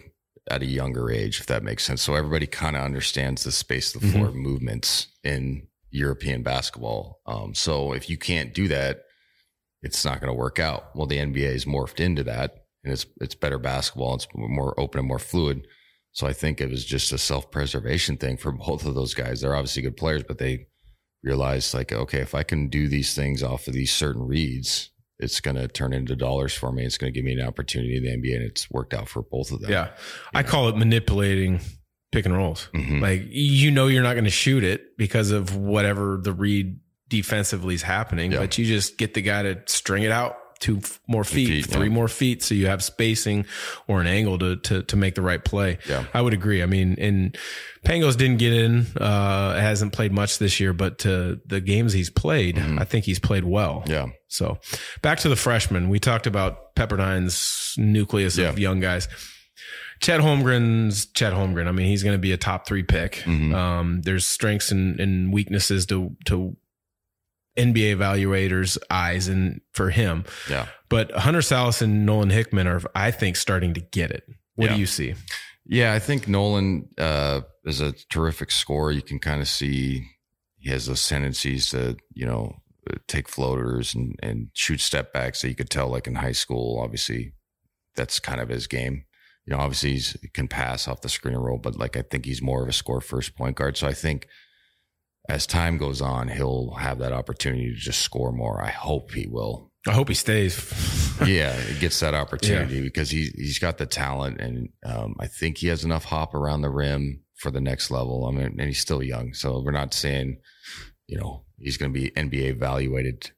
at 0.49 0.63
a 0.63 0.65
younger 0.65 1.11
age, 1.11 1.39
if 1.39 1.45
that 1.45 1.63
makes 1.63 1.83
sense. 1.83 2.01
So 2.01 2.15
everybody 2.15 2.47
kind 2.47 2.75
of 2.75 2.83
understands 2.83 3.43
the 3.43 3.51
space 3.51 3.93
of 3.93 4.01
the 4.01 4.07
floor 4.07 4.31
movements 4.31 5.07
in 5.23 5.67
European 5.91 6.41
basketball. 6.43 7.21
Um, 7.25 7.53
so 7.53 7.93
if 7.93 8.09
you 8.09 8.17
can't 8.17 8.53
do 8.53 8.67
that, 8.67 9.03
it's 9.81 10.03
not 10.03 10.19
going 10.19 10.31
to 10.31 10.37
work 10.37 10.59
out. 10.59 10.95
Well, 10.95 11.07
the 11.07 11.17
NBA 11.17 11.51
has 11.53 11.65
morphed 11.65 11.99
into 11.99 12.23
that, 12.23 12.65
and 12.83 12.93
it's 12.93 13.05
it's 13.21 13.35
better 13.35 13.57
basketball. 13.59 14.15
It's 14.15 14.27
more 14.33 14.79
open 14.79 14.99
and 14.99 15.07
more 15.07 15.19
fluid. 15.19 15.65
So 16.11 16.27
I 16.27 16.33
think 16.33 16.59
it 16.59 16.69
was 16.69 16.85
just 16.85 17.11
a 17.11 17.17
self 17.17 17.51
preservation 17.51 18.17
thing 18.17 18.37
for 18.37 18.51
both 18.67 18.85
of 18.85 18.95
those 18.95 19.13
guys. 19.13 19.41
They're 19.41 19.55
obviously 19.55 19.83
good 19.83 19.97
players, 19.97 20.23
but 20.27 20.37
they 20.37 20.67
realized 21.23 21.73
like, 21.73 21.91
okay, 21.91 22.19
if 22.19 22.33
I 22.33 22.43
can 22.43 22.69
do 22.69 22.87
these 22.87 23.13
things 23.13 23.43
off 23.43 23.67
of 23.67 23.73
these 23.73 23.91
certain 23.91 24.23
reads, 24.25 24.89
it's 25.19 25.41
going 25.41 25.57
to 25.57 25.67
turn 25.67 25.93
into 25.93 26.15
dollars 26.15 26.53
for 26.53 26.71
me. 26.71 26.85
It's 26.85 26.97
going 26.97 27.11
to 27.13 27.17
give 27.17 27.25
me 27.25 27.33
an 27.33 27.45
opportunity 27.45 27.97
in 27.97 28.03
the 28.03 28.09
NBA, 28.09 28.35
and 28.35 28.45
it's 28.45 28.71
worked 28.71 28.93
out 28.93 29.09
for 29.09 29.21
both 29.21 29.51
of 29.51 29.59
them. 29.59 29.71
Yeah. 29.71 29.89
I 30.33 30.43
call 30.43 30.69
it 30.69 30.77
manipulating 30.77 31.59
pick 32.11 32.25
and 32.25 32.35
rolls. 32.35 32.69
Mhm. 32.73 33.01
Like 33.01 33.23
you 33.27 33.69
know 33.71 33.87
you're 33.87 34.03
not 34.03 34.13
going 34.13 34.23
to 34.23 34.29
shoot 34.31 34.63
it 34.63 34.97
because 34.97 35.31
of 35.31 35.55
whatever 35.55 36.19
the 36.21 36.33
read 36.33 36.79
defensively 37.09 37.75
is 37.75 37.81
happening, 37.81 38.31
Yeah. 38.31 38.39
but 38.39 38.57
you 38.57 38.65
just 38.65 38.97
get 38.97 39.13
the 39.13 39.21
guy 39.21 39.43
to 39.43 39.61
string 39.65 40.03
it 40.03 40.11
out 40.11 40.37
two 40.59 40.81
more 41.07 41.23
feet, 41.23 41.47
feet, 41.47 41.65
three 41.67 41.87
yeah. 41.87 41.93
more 41.93 42.09
feet, 42.09 42.43
so 42.43 42.53
you 42.53 42.67
have 42.67 42.83
spacing 42.83 43.45
or 43.87 44.01
an 44.01 44.07
angle 44.07 44.37
to 44.39 44.57
to 44.57 44.83
to 44.83 44.97
make 44.97 45.15
the 45.15 45.21
right 45.21 45.43
play. 45.43 45.77
Yeah. 45.87 46.03
I 46.13 46.21
would 46.21 46.33
agree. 46.33 46.61
I 46.61 46.65
mean, 46.65 46.95
and 46.99 47.37
Pangos 47.85 48.17
didn't 48.17 48.39
get 48.39 48.51
in, 48.51 48.85
uh, 48.99 49.53
hasn't 49.57 49.93
played 49.93 50.11
much 50.11 50.37
this 50.37 50.59
year, 50.59 50.73
but 50.73 50.99
to 50.99 51.39
the 51.45 51.61
games 51.61 51.93
he's 51.93 52.09
played, 52.09 52.57
Mhm. 52.57 52.79
I 52.79 52.83
think 52.83 53.05
he's 53.05 53.19
played 53.19 53.45
well. 53.45 53.83
Yeah. 53.87 54.07
So 54.27 54.59
back 55.01 55.19
to 55.19 55.29
the 55.29 55.37
freshmen. 55.37 55.87
We 55.87 55.97
talked 55.99 56.27
about 56.27 56.75
Pepperdine's 56.75 57.73
nucleus 57.77 58.37
of 58.37 58.59
young 58.59 58.81
guys. 58.81 59.07
Chet 60.01 60.21
Holmgren's 60.21 61.07
Chet 61.07 61.33
Holmgren. 61.33 61.67
I 61.67 61.71
mean, 61.71 61.87
he's 61.87 62.03
going 62.03 62.13
to 62.15 62.19
be 62.21 62.31
a 62.31 62.37
top 62.37 62.65
three 62.67 62.83
pick. 62.83 63.15
Mhm. 63.25 63.53
Um, 63.53 64.01
there's 64.01 64.25
strengths 64.25 64.71
and, 64.71 64.97
and 64.99 65.33
weaknesses 65.33 65.85
to, 65.87 66.15
to 66.25 66.55
NBA 67.57 67.95
evaluators' 67.97 68.77
eyes 68.89 69.27
and 69.27 69.61
for 69.73 69.89
him. 69.89 70.25
Yeah. 70.49 70.67
But 70.89 71.11
Hunter 71.11 71.39
Sallis 71.39 71.81
and 71.81 72.05
Nolan 72.05 72.29
Hickman 72.29 72.67
are, 72.67 72.81
I 72.95 73.11
think, 73.11 73.35
starting 73.35 73.73
to 73.75 73.81
get 73.81 74.11
it. 74.11 74.23
What 74.55 74.69
Yeah. 74.69 74.73
do 74.75 74.79
you 74.79 74.85
see? 74.87 75.15
Yeah, 75.65 75.93
I 75.93 75.99
think 75.99 76.27
Nolan 76.27 76.89
uh, 76.97 77.41
is 77.65 77.79
a 77.81 77.91
terrific 78.09 78.49
scorer. 78.51 78.91
You 78.91 79.01
can 79.03 79.19
kind 79.19 79.41
of 79.41 79.47
see 79.47 80.07
he 80.57 80.69
has 80.71 80.87
those 80.87 81.07
tendencies 81.07 81.69
to, 81.69 81.95
you 82.13 82.25
know, 82.25 82.55
take 83.07 83.27
floaters 83.29 83.93
and, 83.93 84.15
and 84.23 84.49
shoot 84.53 84.81
step 84.81 85.13
backs 85.13 85.41
that 85.41 85.49
you 85.49 85.55
could 85.55 85.69
tell, 85.69 85.87
like 85.89 86.07
in 86.07 86.15
high 86.15 86.31
school. 86.31 86.79
Obviously, 86.81 87.33
that's 87.95 88.19
kind 88.19 88.41
of 88.41 88.49
his 88.49 88.65
game. 88.65 89.03
You 89.45 89.53
know, 89.55 89.59
obviously 89.59 89.97
he 90.21 90.27
can 90.29 90.47
pass 90.47 90.87
off 90.87 91.01
the 91.01 91.09
screen 91.09 91.35
and 91.35 91.43
roll, 91.43 91.57
but 91.59 91.77
like 91.77 91.95
I 91.95 92.01
think 92.01 92.25
he's 92.25 92.41
more 92.41 92.63
of 92.63 92.69
a 92.69 92.73
score 92.73 92.99
first 93.01 93.35
point 93.35 93.55
guard. 93.55 93.77
So 93.77 93.87
I 93.87 93.93
think 93.93 94.27
as 95.29 95.45
time 95.47 95.77
goes 95.77 96.01
on, 96.01 96.27
he'll 96.27 96.71
have 96.71 96.99
that 96.99 97.13
opportunity 97.13 97.69
to 97.69 97.75
just 97.75 98.01
score 98.01 98.31
more. 98.31 98.61
I 98.61 98.69
hope 98.71 99.11
he 99.11 99.27
will 99.27 99.69
I 99.87 99.93
hope 99.93 100.09
he 100.09 100.15
stays. 100.15 100.57
yeah, 101.25 101.55
gets 101.79 101.99
that 101.99 102.13
opportunity 102.13 102.81
because 102.81 103.09
he 103.09 103.29
he's 103.35 103.59
got 103.59 103.77
the 103.77 103.85
talent, 103.85 104.39
and 104.39 104.69
um, 104.85 105.15
I 105.19 105.27
think 105.27 105.57
he 105.57 105.67
has 105.67 105.83
enough 105.83 106.05
hop 106.05 106.33
around 106.33 106.61
the 106.61 106.69
rim 106.69 107.23
for 107.35 107.51
the 107.51 107.61
next 107.61 107.91
level. 107.91 108.25
I 108.25 108.31
mean, 108.31 108.55
and 108.57 108.61
he's 108.61 108.79
still 108.79 109.03
young, 109.03 109.33
so 109.33 109.61
we're 109.61 109.71
not 109.71 109.93
saying, 109.93 110.37
you 111.07 111.17
know, 111.17 111.43
he's 111.57 111.77
going 111.77 111.93
to 111.93 111.99
be 111.99 112.11
NBA 112.11 112.49
evaluated 112.51 113.31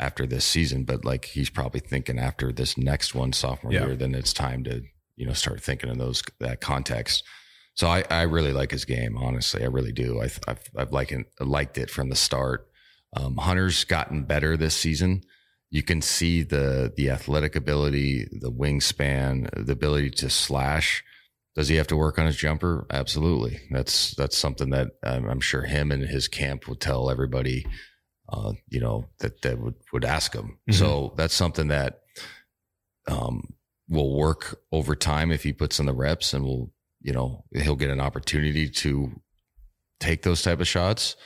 after 0.00 0.26
this 0.26 0.44
season, 0.44 0.84
but 0.84 1.04
like 1.04 1.26
he's 1.26 1.50
probably 1.50 1.80
thinking 1.80 2.18
after 2.18 2.52
this 2.52 2.76
next 2.76 3.14
one, 3.14 3.32
sophomore 3.32 3.72
Yeah. 3.72 3.86
year, 3.86 3.96
then 3.96 4.14
it's 4.14 4.32
time 4.32 4.64
to 4.64 4.82
you 5.16 5.26
know 5.26 5.32
start 5.32 5.60
thinking 5.60 5.90
in 5.90 5.98
those 5.98 6.22
that 6.40 6.60
context. 6.60 7.22
So 7.78 7.86
I, 7.88 8.04
I 8.10 8.22
really 8.22 8.52
like 8.52 8.72
his 8.72 8.84
game, 8.84 9.16
honestly, 9.16 9.62
I 9.62 9.66
really 9.66 9.92
do. 9.92 10.20
I, 10.20 10.24
I've 10.46 10.70
I've 10.76 10.92
liked 10.92 11.12
it, 11.12 11.26
liked 11.40 11.78
it 11.78 11.90
from 11.90 12.08
the 12.10 12.16
start. 12.16 12.68
Um, 13.14 13.36
Hunter's 13.36 13.84
gotten 13.84 14.24
better 14.24 14.56
this 14.56 14.74
season 14.74 15.22
you 15.70 15.82
can 15.82 16.00
see 16.00 16.42
the 16.42 16.92
the 16.96 17.10
athletic 17.10 17.54
ability, 17.54 18.26
the 18.32 18.50
wingspan, 18.50 19.48
the 19.66 19.72
ability 19.72 20.10
to 20.10 20.30
slash. 20.30 21.04
Does 21.54 21.68
he 21.68 21.76
have 21.76 21.88
to 21.88 21.96
work 21.96 22.18
on 22.18 22.26
his 22.26 22.36
jumper? 22.36 22.86
Absolutely. 22.90 23.60
That's 23.70 24.14
that's 24.14 24.36
something 24.36 24.70
that 24.70 24.88
um, 25.02 25.28
I'm 25.28 25.40
sure 25.40 25.62
him 25.62 25.90
and 25.90 26.02
his 26.04 26.28
camp 26.28 26.68
would 26.68 26.80
tell 26.80 27.10
everybody. 27.10 27.66
Uh, 28.28 28.52
you 28.68 28.80
know 28.80 29.08
that 29.20 29.42
that 29.42 29.58
would 29.60 29.74
would 29.92 30.04
ask 30.04 30.34
him. 30.34 30.58
Mhm. 30.70 30.74
So 30.74 31.14
that's 31.16 31.34
something 31.34 31.68
that 31.68 32.00
um, 33.08 33.52
will 33.88 34.16
work 34.16 34.60
over 34.72 34.94
time 34.94 35.32
if 35.32 35.42
he 35.42 35.52
puts 35.52 35.80
in 35.80 35.86
the 35.86 35.94
reps, 35.94 36.32
and 36.32 36.44
will 36.44 36.72
you 37.00 37.12
know 37.12 37.44
he'll 37.52 37.76
get 37.76 37.90
an 37.90 38.00
opportunity 38.00 38.68
to 38.68 39.20
take 40.00 40.22
those 40.22 40.42
type 40.42 40.60
of 40.60 40.68
shots. 40.68 41.16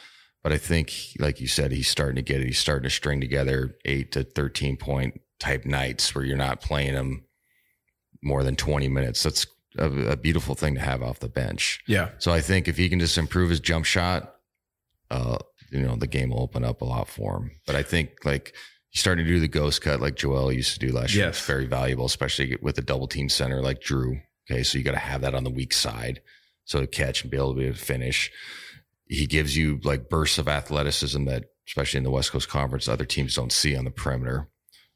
But 0.42 0.52
I 0.52 0.58
think, 0.58 0.92
like 1.20 1.40
you 1.40 1.46
said, 1.46 1.70
he's 1.70 1.88
starting 1.88 2.16
to 2.16 2.22
get 2.22 2.40
it. 2.40 2.46
He's 2.46 2.58
starting 2.58 2.82
to 2.82 2.90
string 2.90 3.20
together 3.20 3.76
eight 3.84 4.10
to 4.12 4.24
13 4.24 4.76
point 4.76 5.20
type 5.38 5.64
nights 5.64 6.14
where 6.14 6.24
you're 6.24 6.36
not 6.36 6.60
playing 6.60 6.94
him 6.94 7.24
more 8.22 8.42
than 8.42 8.56
20 8.56 8.88
minutes. 8.88 9.22
That's 9.22 9.46
a, 9.78 9.90
a 10.10 10.16
beautiful 10.16 10.54
thing 10.54 10.74
to 10.74 10.80
have 10.80 11.02
off 11.02 11.20
the 11.20 11.28
bench. 11.28 11.80
yeah. 11.86 12.10
So 12.18 12.32
I 12.32 12.40
think 12.40 12.66
if 12.66 12.76
he 12.76 12.88
can 12.88 12.98
just 12.98 13.18
improve 13.18 13.50
his 13.50 13.60
jump 13.60 13.84
shot, 13.84 14.34
uh, 15.10 15.38
you 15.70 15.82
know, 15.82 15.96
the 15.96 16.06
game 16.06 16.30
will 16.30 16.42
open 16.42 16.64
up 16.64 16.82
a 16.82 16.84
lot 16.84 17.08
for 17.08 17.36
him. 17.36 17.52
But 17.66 17.76
I 17.76 17.82
think 17.82 18.24
like 18.24 18.54
he's 18.90 19.00
starting 19.00 19.24
to 19.24 19.30
do 19.30 19.40
the 19.40 19.48
ghost 19.48 19.80
cut 19.80 20.00
like 20.00 20.16
Joel 20.16 20.52
used 20.52 20.72
to 20.74 20.78
do 20.78 20.92
last 20.92 21.14
year. 21.14 21.26
Yes. 21.26 21.38
It's 21.38 21.46
very 21.46 21.66
valuable, 21.66 22.04
especially 22.04 22.56
with 22.60 22.78
a 22.78 22.82
double 22.82 23.06
team 23.06 23.28
center 23.28 23.62
like 23.62 23.80
Drew. 23.80 24.20
Okay. 24.50 24.62
So 24.62 24.78
you 24.78 24.84
got 24.84 24.92
to 24.92 24.98
have 24.98 25.20
that 25.22 25.34
on 25.34 25.44
the 25.44 25.50
weak 25.50 25.72
side. 25.72 26.20
So 26.64 26.80
to 26.80 26.86
catch 26.86 27.22
and 27.22 27.30
be 27.30 27.36
able 27.36 27.54
to 27.54 27.58
be 27.58 27.66
able 27.66 27.76
to 27.76 27.82
finish. 27.82 28.30
He 29.06 29.26
gives 29.26 29.56
you 29.56 29.80
like 29.84 30.08
bursts 30.08 30.38
of 30.38 30.48
athleticism 30.48 31.24
that, 31.26 31.44
especially 31.66 31.98
in 31.98 32.04
the 32.04 32.10
West 32.10 32.32
Coast 32.32 32.48
Conference, 32.48 32.88
other 32.88 33.04
teams 33.04 33.34
don't 33.34 33.52
see 33.52 33.76
on 33.76 33.84
the 33.84 33.90
perimeter. 33.90 34.48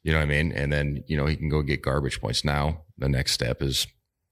You 0.03 0.13
know 0.13 0.19
what 0.19 0.25
I 0.25 0.29
mean? 0.29 0.51
And 0.53 0.71
then, 0.71 1.03
you 1.07 1.17
know, 1.17 1.25
he 1.25 1.35
can 1.35 1.49
go 1.49 1.61
get 1.61 1.81
garbage 1.81 2.21
points. 2.21 2.45
Now, 2.45 2.83
the 2.97 3.09
next 3.09 3.33
step 3.33 3.61
is, 3.61 3.85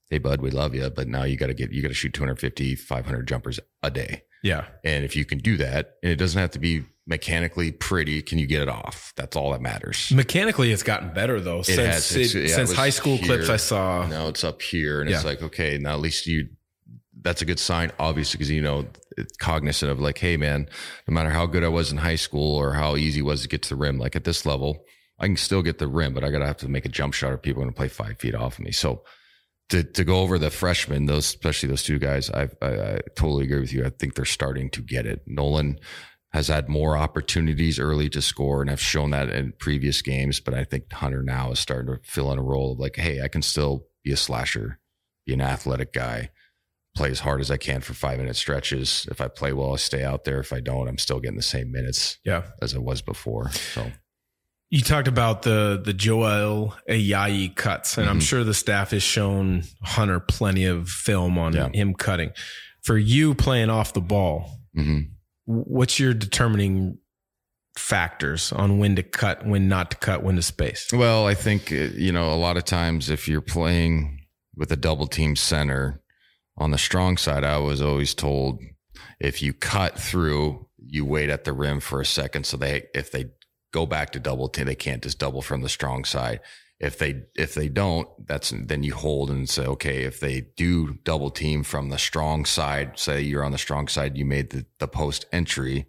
hey, 0.09 0.17
bud, 0.19 0.41
we 0.41 0.51
love 0.51 0.75
you, 0.75 0.89
but 0.89 1.07
now 1.07 1.23
you 1.23 1.35
got 1.37 1.47
to 1.47 1.53
get, 1.53 1.71
you 1.71 1.81
got 1.81 1.87
to 1.89 1.93
shoot 1.93 2.13
250, 2.13 2.75
500 2.75 3.27
jumpers 3.27 3.59
a 3.83 3.89
day. 3.91 4.23
Yeah. 4.43 4.65
And 4.83 5.03
if 5.03 5.15
you 5.15 5.25
can 5.25 5.39
do 5.39 5.57
that, 5.57 5.95
and 6.03 6.11
it 6.11 6.17
doesn't 6.17 6.39
have 6.39 6.51
to 6.51 6.59
be 6.59 6.85
mechanically 7.07 7.71
pretty, 7.71 8.21
can 8.21 8.37
you 8.37 8.45
get 8.47 8.61
it 8.61 8.69
off? 8.69 9.13
That's 9.15 9.35
all 9.35 9.51
that 9.51 9.61
matters. 9.61 10.11
Mechanically, 10.13 10.71
it's 10.71 10.83
gotten 10.83 11.13
better 11.13 11.39
though. 11.39 11.61
since 11.63 11.77
has. 12.11 12.15
It- 12.15 12.49
yeah, 12.49 12.55
since 12.55 12.73
high 12.73 12.89
school 12.91 13.17
here. 13.17 13.25
clips 13.37 13.49
I 13.49 13.57
saw. 13.57 14.05
Now 14.07 14.27
it's 14.27 14.43
up 14.43 14.61
here, 14.61 15.01
and 15.01 15.09
Yeah. 15.09 15.15
it's 15.17 15.25
like, 15.25 15.41
okay, 15.41 15.77
now 15.77 15.93
at 15.93 15.99
least 16.01 16.27
you. 16.27 16.49
That's 17.21 17.41
a 17.41 17.45
good 17.45 17.57
sign, 17.59 17.91
obviously, 17.97 18.37
because 18.37 18.51
you 18.51 18.61
know, 18.61 18.85
it's 19.17 19.35
cognizant 19.37 19.91
of 19.91 19.99
like, 19.99 20.19
hey, 20.19 20.37
man, 20.37 20.69
no 21.07 21.13
matter 21.13 21.31
how 21.31 21.47
good 21.47 21.63
I 21.63 21.69
was 21.69 21.91
in 21.91 21.97
high 21.97 22.17
school 22.17 22.55
or 22.55 22.73
how 22.73 22.95
easy 22.97 23.21
it 23.21 23.23
was 23.23 23.41
to 23.41 23.47
get 23.47 23.63
to 23.63 23.69
the 23.69 23.75
rim, 23.75 23.97
like 23.97 24.15
at 24.15 24.25
this 24.25 24.45
level, 24.45 24.85
I 25.17 25.25
can 25.25 25.35
still 25.37 25.63
get 25.63 25.79
the 25.79 25.87
rim, 25.87 26.13
but 26.13 26.23
I 26.23 26.29
gotta 26.29 26.45
have 26.45 26.57
to 26.57 26.67
make 26.67 26.85
a 26.85 26.89
jump 26.89 27.15
shot, 27.15 27.31
or 27.31 27.37
people 27.39 27.63
are 27.63 27.65
gonna 27.65 27.73
play 27.75 27.87
five 27.87 28.19
feet 28.19 28.35
off 28.35 28.59
of 28.59 28.65
me. 28.65 28.71
So 28.71 29.01
to 29.69 29.83
to 29.83 30.03
go 30.03 30.19
over 30.19 30.37
the 30.37 30.49
freshmen, 30.49 31.05
those 31.05 31.25
especially 31.25 31.69
those 31.69 31.83
two 31.83 31.99
guys, 31.99 32.29
I, 32.29 32.49
I 32.61 32.67
I 32.67 32.99
totally 33.15 33.45
agree 33.45 33.59
with 33.59 33.73
you. 33.73 33.85
I 33.85 33.89
think 33.89 34.15
they're 34.15 34.25
starting 34.25 34.69
to 34.71 34.81
get 34.81 35.05
it. 35.05 35.23
Nolan 35.27 35.79
has 36.33 36.47
had 36.49 36.67
more 36.67 36.97
opportunities 36.97 37.79
early 37.79 38.09
to 38.09 38.21
score, 38.21 38.61
and 38.61 38.69
I've 38.69 38.81
shown 38.81 39.11
that 39.11 39.29
in 39.29 39.53
previous 39.57 40.01
games. 40.01 40.39
But 40.39 40.53
I 40.53 40.63
think 40.65 40.91
Hunter 40.91 41.23
now 41.23 41.51
is 41.51 41.59
starting 41.59 41.87
to 41.93 42.01
fill 42.03 42.31
in 42.31 42.37
a 42.39 42.43
role 42.43 42.73
of 42.73 42.79
like, 42.79 42.97
hey, 42.97 43.21
I 43.21 43.27
can 43.29 43.41
still 43.41 43.85
be 44.03 44.11
a 44.11 44.17
slasher, 44.17 44.79
be 45.25 45.33
an 45.33 45.41
athletic 45.41 45.93
guy, 45.93 46.29
play 46.95 47.09
as 47.09 47.21
hard 47.21 47.39
as 47.41 47.49
I 47.49 47.57
can 47.57 47.81
for 47.81 47.93
five 47.93 48.19
minute 48.19 48.35
stretches. 48.35 49.07
If 49.09 49.21
I 49.21 49.29
play 49.29 49.53
well, 49.53 49.73
I 49.73 49.77
stay 49.77 50.03
out 50.03 50.25
there. 50.25 50.39
If 50.41 50.51
I 50.53 50.59
don't, 50.59 50.87
I'm 50.89 50.97
still 50.97 51.19
getting 51.21 51.37
the 51.37 51.41
same 51.43 51.71
minutes 51.71 52.17
Yeah. 52.25 52.43
as 52.61 52.75
I 52.75 52.79
was 52.79 53.01
before. 53.01 53.49
So 53.51 53.91
You 54.69 54.81
talked 54.81 55.07
about 55.07 55.43
the 55.43 55.81
the 55.83 55.93
Joel 55.93 56.75
Ayayi 56.89 57.55
cuts, 57.55 57.97
and 57.97 58.09
I'm 58.09 58.19
Mhm. 58.19 58.23
sure 58.27 58.43
the 58.43 58.53
staff 58.53 58.91
has 58.91 59.03
shown 59.03 59.63
Hunter 59.83 60.19
plenty 60.19 60.65
of 60.65 60.89
film 60.89 61.37
on 61.37 61.53
Yeah. 61.53 61.69
him 61.73 61.93
cutting. 61.93 62.31
For 62.83 62.97
you 62.97 63.35
playing 63.35 63.69
off 63.69 63.93
the 63.93 64.01
ball, 64.01 64.59
mhm. 64.77 65.09
what's 65.45 65.99
your 65.99 66.13
determining 66.13 66.97
factors 67.77 68.51
on 68.51 68.77
when 68.79 68.95
to 68.95 69.03
cut, 69.03 69.45
when 69.45 69.67
not 69.67 69.91
to 69.91 69.97
cut, 69.97 70.23
when 70.23 70.35
to 70.37 70.41
space? 70.41 70.87
Well, 70.93 71.27
I 71.27 71.33
think, 71.35 71.71
uh, 71.71 71.89
you 71.95 72.11
know, 72.11 72.33
a 72.33 72.35
lot 72.37 72.57
of 72.57 72.63
times 72.65 73.09
if 73.09 73.27
you're 73.27 73.41
playing 73.41 74.19
with 74.55 74.71
a 74.71 74.75
double 74.77 75.07
team 75.07 75.35
center 75.35 76.01
on 76.57 76.71
the 76.71 76.77
strong 76.77 77.17
side, 77.17 77.43
I 77.43 77.57
was 77.57 77.81
always 77.81 78.13
told 78.13 78.61
if 79.19 79.41
you 79.41 79.51
cut 79.53 79.99
through, 79.99 80.67
you 80.87 81.05
wait 81.05 81.29
at 81.29 81.43
the 81.43 81.53
rim 81.53 81.79
for 81.81 81.99
a 82.01 82.05
second. 82.05 82.45
So 82.45 82.55
they, 82.57 82.83
if 82.93 83.11
they 83.11 83.25
go 83.75 83.85
back 83.85 84.11
to 84.11 84.19
double 84.21 84.47
team, 84.47 84.65
they 84.65 84.73
can't 84.75 85.03
just 85.03 85.19
double 85.19 85.41
from 85.41 85.61
the 85.61 85.69
strong 85.69 86.05
side. 86.05 86.39
If 86.79 86.97
they, 86.97 87.23
if 87.35 87.53
they 87.53 87.67
don't, 87.67 88.07
that's, 88.25 88.53
then 88.55 88.83
you 88.83 88.93
hold 88.95 89.29
and 89.29 89.49
say, 89.49 89.65
okay, 89.65 90.03
if 90.03 90.19
they 90.21 90.47
do 90.55 90.97
double 91.03 91.29
team 91.29 91.63
from 91.63 91.89
the 91.89 91.97
strong 91.97 92.45
side, 92.45 92.97
say 92.97 93.21
you're 93.21 93.43
on 93.43 93.51
the 93.51 93.57
strong 93.57 93.87
side, 93.89 94.17
you 94.17 94.25
made 94.25 94.49
the, 94.51 94.65
the 94.79 94.87
post 94.87 95.25
entry, 95.31 95.87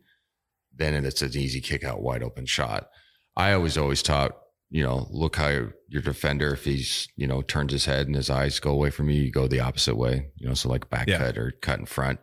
then 0.74 1.04
it's 1.04 1.22
an 1.22 1.36
easy 1.36 1.60
kick 1.60 1.84
out 1.84 2.02
wide 2.02 2.22
open 2.24 2.44
shot. 2.46 2.88
I 3.36 3.52
always, 3.52 3.78
always 3.78 4.02
taught, 4.02 4.32
you 4.70 4.82
know, 4.82 5.06
look 5.10 5.36
how 5.36 5.68
your 5.88 6.02
defender, 6.02 6.54
if 6.54 6.64
he's, 6.64 7.08
you 7.16 7.28
know, 7.28 7.40
turns 7.42 7.72
his 7.72 7.84
head 7.84 8.06
and 8.08 8.16
his 8.16 8.30
eyes 8.30 8.58
go 8.58 8.70
away 8.72 8.90
from 8.90 9.08
you, 9.10 9.22
you 9.22 9.30
go 9.30 9.46
the 9.46 9.60
opposite 9.60 9.96
way, 9.96 10.30
you 10.36 10.48
know, 10.48 10.54
so 10.54 10.68
like 10.68 10.90
back 10.90 11.08
Yeah. 11.08 11.18
cut 11.18 11.38
or 11.38 11.52
cut 11.62 11.78
in 11.78 11.86
front. 11.86 12.18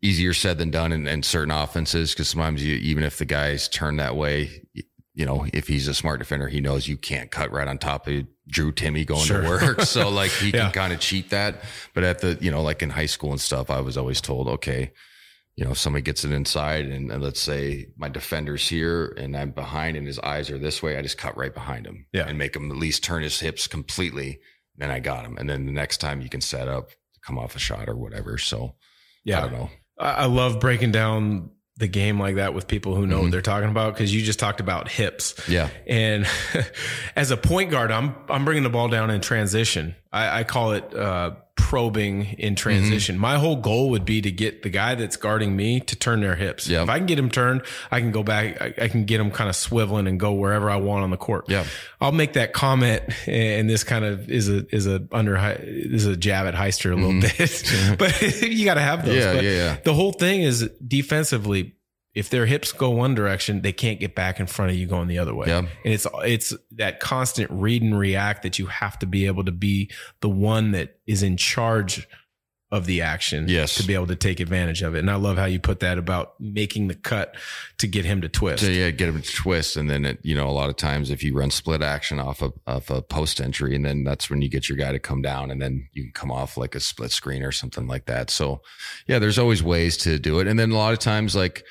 Easier 0.00 0.32
said 0.32 0.58
than 0.58 0.70
done 0.70 0.92
in, 0.92 1.08
in 1.08 1.22
certain 1.24 1.50
offenses 1.50 2.12
because 2.12 2.28
sometimes 2.28 2.62
you, 2.64 2.76
even 2.76 3.02
if 3.02 3.18
the 3.18 3.24
guys 3.24 3.68
turn 3.68 3.96
that 3.96 4.14
way, 4.14 4.62
you 5.14 5.26
know, 5.26 5.44
if 5.52 5.66
he's 5.66 5.88
a 5.88 5.94
smart 5.94 6.20
defender, 6.20 6.46
he 6.46 6.60
knows 6.60 6.86
you 6.86 6.96
can't 6.96 7.32
cut 7.32 7.50
right 7.50 7.66
on 7.66 7.78
top 7.78 8.06
of 8.06 8.24
Drew 8.46 8.70
Timme 8.70 9.04
going 9.04 9.24
Sure. 9.24 9.42
to 9.42 9.48
work. 9.48 9.80
So 9.84 10.08
like 10.08 10.30
he 10.30 10.50
Yeah. 10.50 10.64
can 10.64 10.72
kind 10.72 10.92
of 10.92 11.00
cheat 11.00 11.30
that. 11.30 11.64
But 11.94 12.04
at 12.04 12.20
the, 12.20 12.38
you 12.40 12.52
know, 12.52 12.62
like 12.62 12.80
in 12.82 12.90
high 12.90 13.06
school 13.06 13.32
and 13.32 13.40
stuff, 13.40 13.70
I 13.70 13.80
was 13.80 13.96
always 13.96 14.20
told, 14.20 14.46
okay, 14.46 14.92
you 15.56 15.64
know, 15.64 15.72
if 15.72 15.78
somebody 15.78 16.02
gets 16.02 16.22
it 16.24 16.30
inside 16.30 16.86
and, 16.86 17.10
and 17.10 17.20
let's 17.20 17.40
say 17.40 17.88
my 17.96 18.08
defender's 18.08 18.68
here 18.68 19.12
and 19.18 19.36
I'm 19.36 19.50
behind 19.50 19.96
and 19.96 20.06
his 20.06 20.20
eyes 20.20 20.48
are 20.52 20.58
this 20.58 20.80
way, 20.80 20.96
I 20.96 21.02
just 21.02 21.18
cut 21.18 21.36
right 21.36 21.52
behind 21.52 21.84
him 21.84 22.06
Yeah. 22.12 22.28
and 22.28 22.38
make 22.38 22.54
him 22.54 22.70
at 22.70 22.76
least 22.76 23.02
turn 23.02 23.24
his 23.24 23.40
hips 23.40 23.66
completely. 23.66 24.38
Then 24.76 24.92
I 24.92 25.00
got 25.00 25.24
him. 25.24 25.36
And 25.38 25.50
then 25.50 25.66
the 25.66 25.72
next 25.72 25.96
time 25.98 26.20
you 26.20 26.28
can 26.28 26.40
set 26.40 26.68
up 26.68 26.90
to 26.90 26.96
come 27.26 27.36
off 27.36 27.56
a 27.56 27.58
shot 27.58 27.88
or 27.88 27.96
whatever. 27.96 28.38
So 28.38 28.76
Yeah. 29.24 29.38
I 29.38 29.40
don't 29.40 29.52
know. 29.52 29.70
I 29.98 30.26
love 30.26 30.60
breaking 30.60 30.92
down 30.92 31.50
the 31.78 31.86
game 31.86 32.18
like 32.18 32.36
that 32.36 32.54
with 32.54 32.66
people 32.66 32.96
who 32.96 33.06
know 33.06 33.16
what 33.16 33.22
mm-hmm. 33.22 33.30
they're 33.30 33.42
talking 33.42 33.70
about 33.70 33.94
because 33.94 34.12
you 34.12 34.22
just 34.22 34.40
talked 34.40 34.60
about 34.60 34.88
hips. 34.88 35.34
Yeah. 35.48 35.70
And 35.86 36.26
as 37.16 37.30
a 37.30 37.36
point 37.36 37.70
guard, 37.70 37.92
I'm 37.92 38.14
I'm 38.28 38.44
bringing 38.44 38.64
the 38.64 38.70
ball 38.70 38.88
down 38.88 39.10
in 39.10 39.20
transition. 39.20 39.94
I, 40.12 40.40
I 40.40 40.44
call 40.44 40.72
it 40.72 40.94
uh, 40.94 41.32
probing 41.54 42.24
in 42.38 42.54
transition. 42.54 43.18
My 43.18 43.36
whole 43.36 43.56
goal 43.56 43.90
would 43.90 44.04
be 44.04 44.22
to 44.22 44.30
get 44.30 44.62
the 44.62 44.70
guy 44.70 44.94
that's 44.94 45.16
guarding 45.16 45.54
me 45.54 45.80
to 45.80 45.96
turn 45.96 46.20
their 46.20 46.36
hips. 46.36 46.66
Yeah. 46.66 46.82
If 46.82 46.88
I 46.88 46.98
can 46.98 47.06
get 47.06 47.18
him 47.18 47.30
turned, 47.30 47.62
I 47.90 48.00
can 48.00 48.10
go 48.10 48.22
back. 48.22 48.60
I, 48.60 48.74
I 48.84 48.88
can 48.88 49.04
get 49.04 49.20
him 49.20 49.30
kind 49.30 49.50
of 49.50 49.56
swiveling 49.56 50.08
and 50.08 50.18
go 50.18 50.32
wherever 50.32 50.70
I 50.70 50.76
want 50.76 51.04
on 51.04 51.10
the 51.10 51.16
court. 51.16 51.46
Yeah. 51.48 51.64
I'll 52.00 52.12
make 52.12 52.34
that 52.34 52.52
comment, 52.52 53.02
and 53.26 53.68
this 53.68 53.84
kind 53.84 54.04
of 54.04 54.30
is 54.30 54.48
a 54.48 54.64
is 54.74 54.86
a 54.86 55.06
under 55.12 55.36
is 55.60 56.06
a 56.06 56.16
jab 56.16 56.46
at 56.46 56.54
Heister 56.54 56.92
a 56.92 56.96
little 56.96 57.20
bit, 57.20 57.98
but 57.98 58.42
you 58.42 58.64
got 58.64 58.74
to 58.74 58.80
have 58.80 59.04
those. 59.04 59.16
Yeah, 59.16 59.34
But 59.34 59.44
yeah, 59.44 59.50
yeah. 59.50 59.76
The 59.84 59.94
whole 59.94 60.12
thing 60.12 60.42
is 60.42 60.70
defensively. 60.86 61.74
If 62.18 62.30
their 62.30 62.46
hips 62.46 62.72
go 62.72 62.90
one 62.90 63.14
direction, 63.14 63.62
they 63.62 63.72
can't 63.72 64.00
get 64.00 64.14
back 64.16 64.40
in 64.40 64.46
front 64.48 64.72
of 64.72 64.76
you 64.76 64.86
going 64.86 65.06
the 65.06 65.18
other 65.18 65.34
way. 65.34 65.46
Yeah. 65.46 65.58
And 65.58 65.68
it's 65.94 66.06
it's 66.24 66.52
that 66.72 66.98
constant 66.98 67.48
read 67.50 67.80
and 67.82 67.96
react 67.96 68.42
that 68.42 68.58
you 68.58 68.66
have 68.66 68.98
to 68.98 69.06
be 69.06 69.26
able 69.26 69.44
to 69.44 69.52
be 69.52 69.90
the 70.20 70.28
one 70.28 70.72
that 70.72 70.98
is 71.06 71.22
in 71.22 71.36
charge 71.36 72.08
of 72.70 72.84
the 72.84 73.00
action 73.00 73.46
Yes. 73.48 73.76
to 73.76 73.82
be 73.86 73.94
able 73.94 74.08
to 74.08 74.16
take 74.16 74.40
advantage 74.40 74.82
of 74.82 74.94
it. 74.94 74.98
And 74.98 75.10
I 75.10 75.14
love 75.14 75.38
how 75.38 75.46
you 75.46 75.58
put 75.58 75.80
that 75.80 75.96
about 75.96 76.34
making 76.38 76.88
the 76.88 76.94
cut 76.94 77.34
to 77.78 77.86
get 77.86 78.04
him 78.04 78.20
to 78.20 78.28
twist. 78.28 78.62
So 78.62 78.68
yeah, 78.70 78.90
get 78.90 79.08
him 79.08 79.22
to 79.22 79.32
twist, 79.34 79.76
and 79.78 79.88
then 79.88 80.04
it, 80.04 80.18
you 80.22 80.34
know 80.34 80.48
a 80.48 80.52
lot 80.52 80.68
of 80.68 80.76
times 80.76 81.10
if 81.10 81.22
you 81.22 81.34
run 81.34 81.50
split 81.50 81.80
action 81.82 82.18
off 82.18 82.42
of, 82.42 82.52
of 82.66 82.90
a 82.90 83.00
post 83.00 83.40
entry, 83.40 83.74
and 83.74 83.84
then 83.86 84.04
that's 84.04 84.28
when 84.28 84.42
you 84.42 84.50
get 84.50 84.68
your 84.68 84.76
guy 84.76 84.92
to 84.92 84.98
come 84.98 85.22
down, 85.22 85.50
and 85.50 85.62
then 85.62 85.88
you 85.92 86.02
can 86.02 86.12
come 86.12 86.30
off 86.30 86.58
like 86.58 86.74
a 86.74 86.80
split 86.80 87.10
screen 87.10 87.42
or 87.42 87.52
something 87.52 87.86
like 87.86 88.04
that. 88.04 88.28
So 88.28 88.60
yeah, 89.06 89.18
there's 89.18 89.38
always 89.38 89.62
ways 89.62 89.96
to 89.98 90.18
do 90.18 90.38
it, 90.40 90.46
and 90.46 90.58
then 90.58 90.70
a 90.70 90.76
lot 90.76 90.92
of 90.92 90.98
times 90.98 91.34
like 91.34 91.64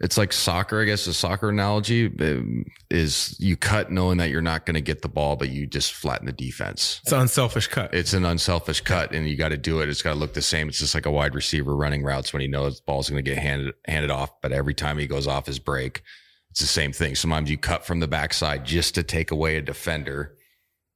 it's 0.00 0.16
like 0.16 0.32
soccer. 0.32 0.80
I 0.80 0.86
guess 0.86 1.04
the 1.04 1.12
soccer 1.12 1.50
analogy 1.50 2.06
um, 2.06 2.64
is 2.90 3.36
you 3.38 3.56
cut 3.56 3.92
knowing 3.92 4.16
that 4.16 4.30
you're 4.30 4.40
not 4.40 4.64
going 4.64 4.74
to 4.74 4.80
get 4.80 5.02
the 5.02 5.08
ball, 5.08 5.36
but 5.36 5.50
you 5.50 5.66
just 5.66 5.92
flatten 5.92 6.26
the 6.26 6.32
defense. 6.32 7.00
It's 7.02 7.12
an 7.12 7.20
unselfish 7.20 7.66
cut. 7.66 7.92
It's 7.92 8.14
an 8.14 8.24
unselfish 8.24 8.80
cut, 8.80 9.12
and 9.12 9.28
you 9.28 9.36
got 9.36 9.50
to 9.50 9.58
do 9.58 9.80
it. 9.80 9.90
It's 9.90 10.00
got 10.00 10.14
to 10.14 10.18
look 10.18 10.32
the 10.32 10.40
same. 10.40 10.68
It's 10.68 10.78
just 10.78 10.94
like 10.94 11.04
a 11.04 11.10
wide 11.10 11.34
receiver 11.34 11.76
running 11.76 12.02
routes 12.02 12.32
when 12.32 12.40
he 12.40 12.48
knows 12.48 12.78
the 12.78 12.84
ball's 12.86 13.10
going 13.10 13.22
to 13.22 13.30
get 13.30 13.38
handed 13.38 13.74
handed 13.86 14.10
off, 14.10 14.40
but 14.40 14.52
every 14.52 14.74
time 14.74 14.96
he 14.98 15.06
goes 15.06 15.26
off 15.26 15.44
his 15.44 15.58
break, 15.58 16.02
it's 16.50 16.60
the 16.60 16.66
same 16.66 16.92
thing. 16.92 17.14
Sometimes 17.14 17.50
you 17.50 17.58
cut 17.58 17.84
from 17.84 18.00
the 18.00 18.08
backside 18.08 18.64
just 18.64 18.94
to 18.94 19.02
take 19.02 19.30
away 19.30 19.56
a 19.56 19.62
defender, 19.62 20.34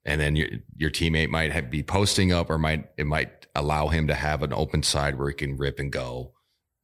and 0.07 0.19
then 0.19 0.35
your 0.35 0.49
your 0.77 0.91
teammate 0.91 1.29
might 1.29 1.53
have, 1.53 1.71
be 1.71 1.83
posting 1.83 2.33
up, 2.33 2.49
or 2.49 2.57
might 2.57 2.87
it 2.97 3.07
might 3.07 3.47
allow 3.55 3.89
him 3.89 4.07
to 4.07 4.15
have 4.15 4.43
an 4.43 4.55
open 4.55 4.83
side 4.83 5.19
where 5.19 5.29
he 5.29 5.35
can 5.35 5.59
rip 5.59 5.79
and 5.79 5.93
go. 5.93 6.33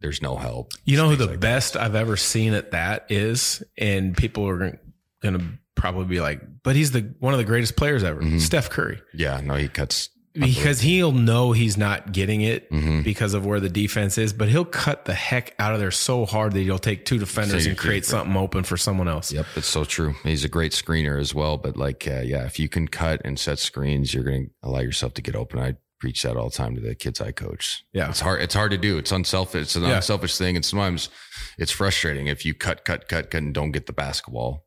There's 0.01 0.23
no 0.23 0.37
help. 0.37 0.73
You 0.85 0.97
know 0.97 1.09
who 1.11 1.17
the 1.17 1.27
like 1.27 1.41
best 1.41 1.77
I've 1.77 1.95
ever 1.95 2.17
seen 2.17 2.55
at 2.55 2.71
that 2.71 3.07
is, 3.11 3.63
and 3.77 4.17
people 4.17 4.49
are 4.49 4.79
going 5.23 5.39
to 5.39 5.45
probably 5.75 6.07
be 6.07 6.21
like, 6.21 6.41
but 6.63 6.77
he's 6.77 6.93
the 6.93 7.15
one 7.21 7.35
of 7.35 7.39
the 7.39 7.45
greatest 7.45 7.77
players 7.77 8.03
ever, 8.05 8.21
Mhm. 8.23 8.41
Steph 8.41 8.71
Curry, 8.71 9.01
Yeah, 9.15 9.41
no, 9.43 9.55
he 9.55 9.69
cuts. 9.69 10.09
because 10.35 10.81
he'll 10.81 11.13
know 11.13 11.53
he's 11.53 11.77
not 11.77 12.13
getting 12.13 12.41
it 12.43 12.71
Mhm. 12.71 13.03
because 13.03 13.35
of 13.35 13.45
where 13.45 13.61
the 13.61 13.69
defense 13.69 14.17
is, 14.17 14.33
but 14.33 14.49
he'll 14.49 14.65
cut 14.65 15.05
the 15.05 15.13
heck 15.15 15.55
out 15.59 15.75
of 15.75 15.81
there 15.81 15.91
so 15.91 16.25
hard 16.25 16.53
that 16.53 16.61
he'll 16.61 16.79
take 16.79 17.05
two 17.05 17.19
defenders 17.19 17.65
So 17.65 17.71
and 17.71 17.79
create 17.79 18.05
something 18.07 18.37
open 18.37 18.63
for 18.63 18.77
someone 18.77 19.09
else. 19.09 19.33
Yep, 19.33 19.47
it's 19.57 19.67
so 19.67 19.85
true. 19.85 20.15
He's 20.23 20.45
a 20.45 20.49
great 20.49 20.73
screener 20.73 21.21
as 21.21 21.35
well. 21.35 21.57
But 21.59 21.77
like, 21.77 22.07
uh, 22.07 22.21
yeah, 22.25 22.45
if 22.47 22.59
you 22.59 22.69
can 22.69 22.87
cut 22.89 23.21
and 23.25 23.39
set 23.39 23.59
screens, 23.59 24.15
you're 24.15 24.25
going 24.25 24.47
to 24.47 24.51
allow 24.63 24.81
yourself 24.81 25.15
to 25.15 25.23
get 25.23 25.35
open. 25.35 25.59
I 25.59 25.75
preach 26.01 26.23
that 26.23 26.37
all 26.37 26.49
the 26.49 26.57
time 26.57 26.75
to 26.75 26.81
the 26.81 26.95
kids 26.95 27.21
I 27.21 27.31
coach. 27.31 27.85
Yeah. 27.93 28.09
it's 28.09 28.21
hard. 28.21 28.41
It's 28.43 28.55
hard 28.55 28.71
to 28.73 28.79
do. 28.79 28.99
It's 28.99 29.13
unselfish. 29.13 29.63
It's 29.63 29.77
an 29.77 29.83
Yeah. 29.85 29.97
unselfish 29.97 30.37
thing, 30.39 30.57
and 30.57 30.65
sometimes 30.65 31.11
it's 31.59 31.71
frustrating 31.71 32.27
if 32.27 32.45
you 32.45 32.55
cut, 32.55 32.85
cut, 32.85 33.09
cut, 33.09 33.31
cut, 33.31 33.43
and 33.43 33.55
don't 33.55 33.71
get 33.73 33.87
the 33.87 33.93
basketball. 33.93 34.67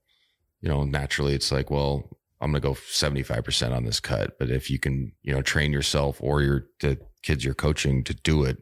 You 0.62 0.70
know, 0.70 0.84
naturally, 0.84 1.34
it's 1.34 1.52
like, 1.52 1.70
well, 1.70 2.18
I'm 2.40 2.52
going 2.52 2.62
to 2.62 2.68
go 2.68 2.78
75 2.90 3.44
percent 3.44 3.74
on 3.74 3.84
this 3.84 4.00
cut. 4.00 4.38
But 4.40 4.50
if 4.50 4.70
you 4.70 4.78
can, 4.80 5.12
you 5.24 5.34
know, 5.34 5.42
train 5.42 5.74
yourself 5.74 6.18
or 6.22 6.42
your 6.42 6.68
the 6.82 7.00
kids 7.24 7.44
you're 7.44 7.54
coaching 7.54 8.04
to 8.06 8.14
do 8.14 8.44
it, 8.44 8.58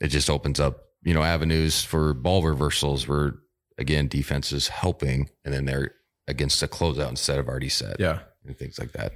it 0.00 0.08
just 0.08 0.28
opens 0.28 0.58
up, 0.60 0.80
you 1.02 1.14
know, 1.14 1.22
avenues 1.22 1.84
for 1.84 2.12
ball 2.14 2.42
reversals 2.42 3.06
where 3.06 3.34
again 3.78 4.08
defense 4.08 4.52
is 4.52 4.68
helping, 4.68 5.30
and 5.44 5.54
then 5.54 5.64
they're 5.66 5.94
against 6.28 6.62
a 6.62 6.68
closeout 6.68 7.10
instead 7.10 7.38
of 7.38 7.48
already 7.48 7.68
set, 7.68 7.98
Yeah. 8.00 8.20
and 8.46 8.56
things 8.58 8.78
like 8.78 8.92
that. 8.92 9.12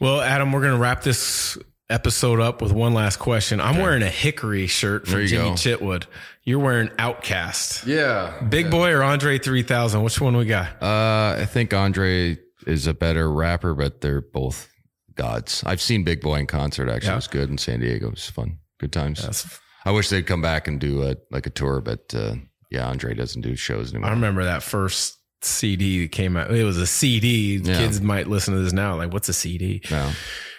Well, 0.00 0.20
Adam, 0.20 0.52
we're 0.52 0.60
going 0.60 0.74
to 0.74 0.78
wrap 0.78 1.02
this 1.02 1.56
episode 1.88 2.40
up 2.40 2.60
with 2.62 2.72
one 2.72 2.94
last 2.94 3.18
question. 3.18 3.60
I'm 3.60 3.74
Okay. 3.74 3.82
wearing 3.82 4.02
a 4.02 4.08
Hickory 4.10 4.66
shirt 4.66 5.06
from 5.06 5.26
Jimmy 5.26 5.50
go. 5.50 5.52
Chitwood. 5.54 6.04
You're 6.44 6.58
wearing 6.58 6.88
OutKast. 6.90 7.86
Yeah, 7.86 8.40
Big 8.48 8.70
Boi 8.70 8.92
or 8.92 9.02
Andre 9.02 9.38
3000? 9.38 10.02
Which 10.02 10.20
one 10.20 10.36
we 10.36 10.44
got? 10.46 10.82
Uh, 10.82 11.36
I 11.40 11.44
think 11.46 11.72
Andre 11.74 12.38
is 12.66 12.86
a 12.86 12.94
better 12.94 13.30
rapper, 13.30 13.74
but 13.74 14.00
they're 14.00 14.20
both 14.20 14.68
gods. 15.14 15.62
I've 15.66 15.80
seen 15.80 16.04
Big 16.04 16.20
Boi 16.20 16.36
in 16.40 16.46
concert. 16.46 16.88
Actually, 16.88 17.08
Yeah. 17.08 17.12
it 17.12 17.16
was 17.16 17.26
good 17.28 17.50
in 17.50 17.58
San 17.58 17.80
Diego. 17.80 18.08
It 18.08 18.14
was 18.14 18.28
fun, 18.30 18.58
good 18.78 18.92
times. 18.92 19.20
Yes. 19.22 19.58
I 19.84 19.92
wish 19.92 20.08
they'd 20.08 20.26
come 20.26 20.42
back 20.42 20.66
and 20.68 20.80
do 20.80 21.02
a 21.04 21.16
like 21.30 21.46
a 21.46 21.50
tour, 21.50 21.80
but 21.80 22.12
uh, 22.14 22.34
yeah, 22.70 22.88
Andre 22.88 23.14
doesn't 23.14 23.42
do 23.42 23.54
shows 23.54 23.92
anymore. 23.92 24.10
I 24.10 24.12
remember 24.12 24.44
that 24.44 24.62
first 24.64 25.16
CD 25.42 26.02
that 26.02 26.12
came 26.12 26.36
out. 26.36 26.50
It 26.50 26.64
was 26.64 26.76
a 26.78 26.86
CD. 26.86 27.56
Yeah. 27.62 27.78
Kids 27.78 28.00
might 28.00 28.26
listen 28.26 28.54
to 28.54 28.60
this 28.60 28.72
now. 28.72 28.96
Like, 28.96 29.12
what's 29.12 29.28
a 29.28 29.32
CD? 29.32 29.82
No. 29.90 30.10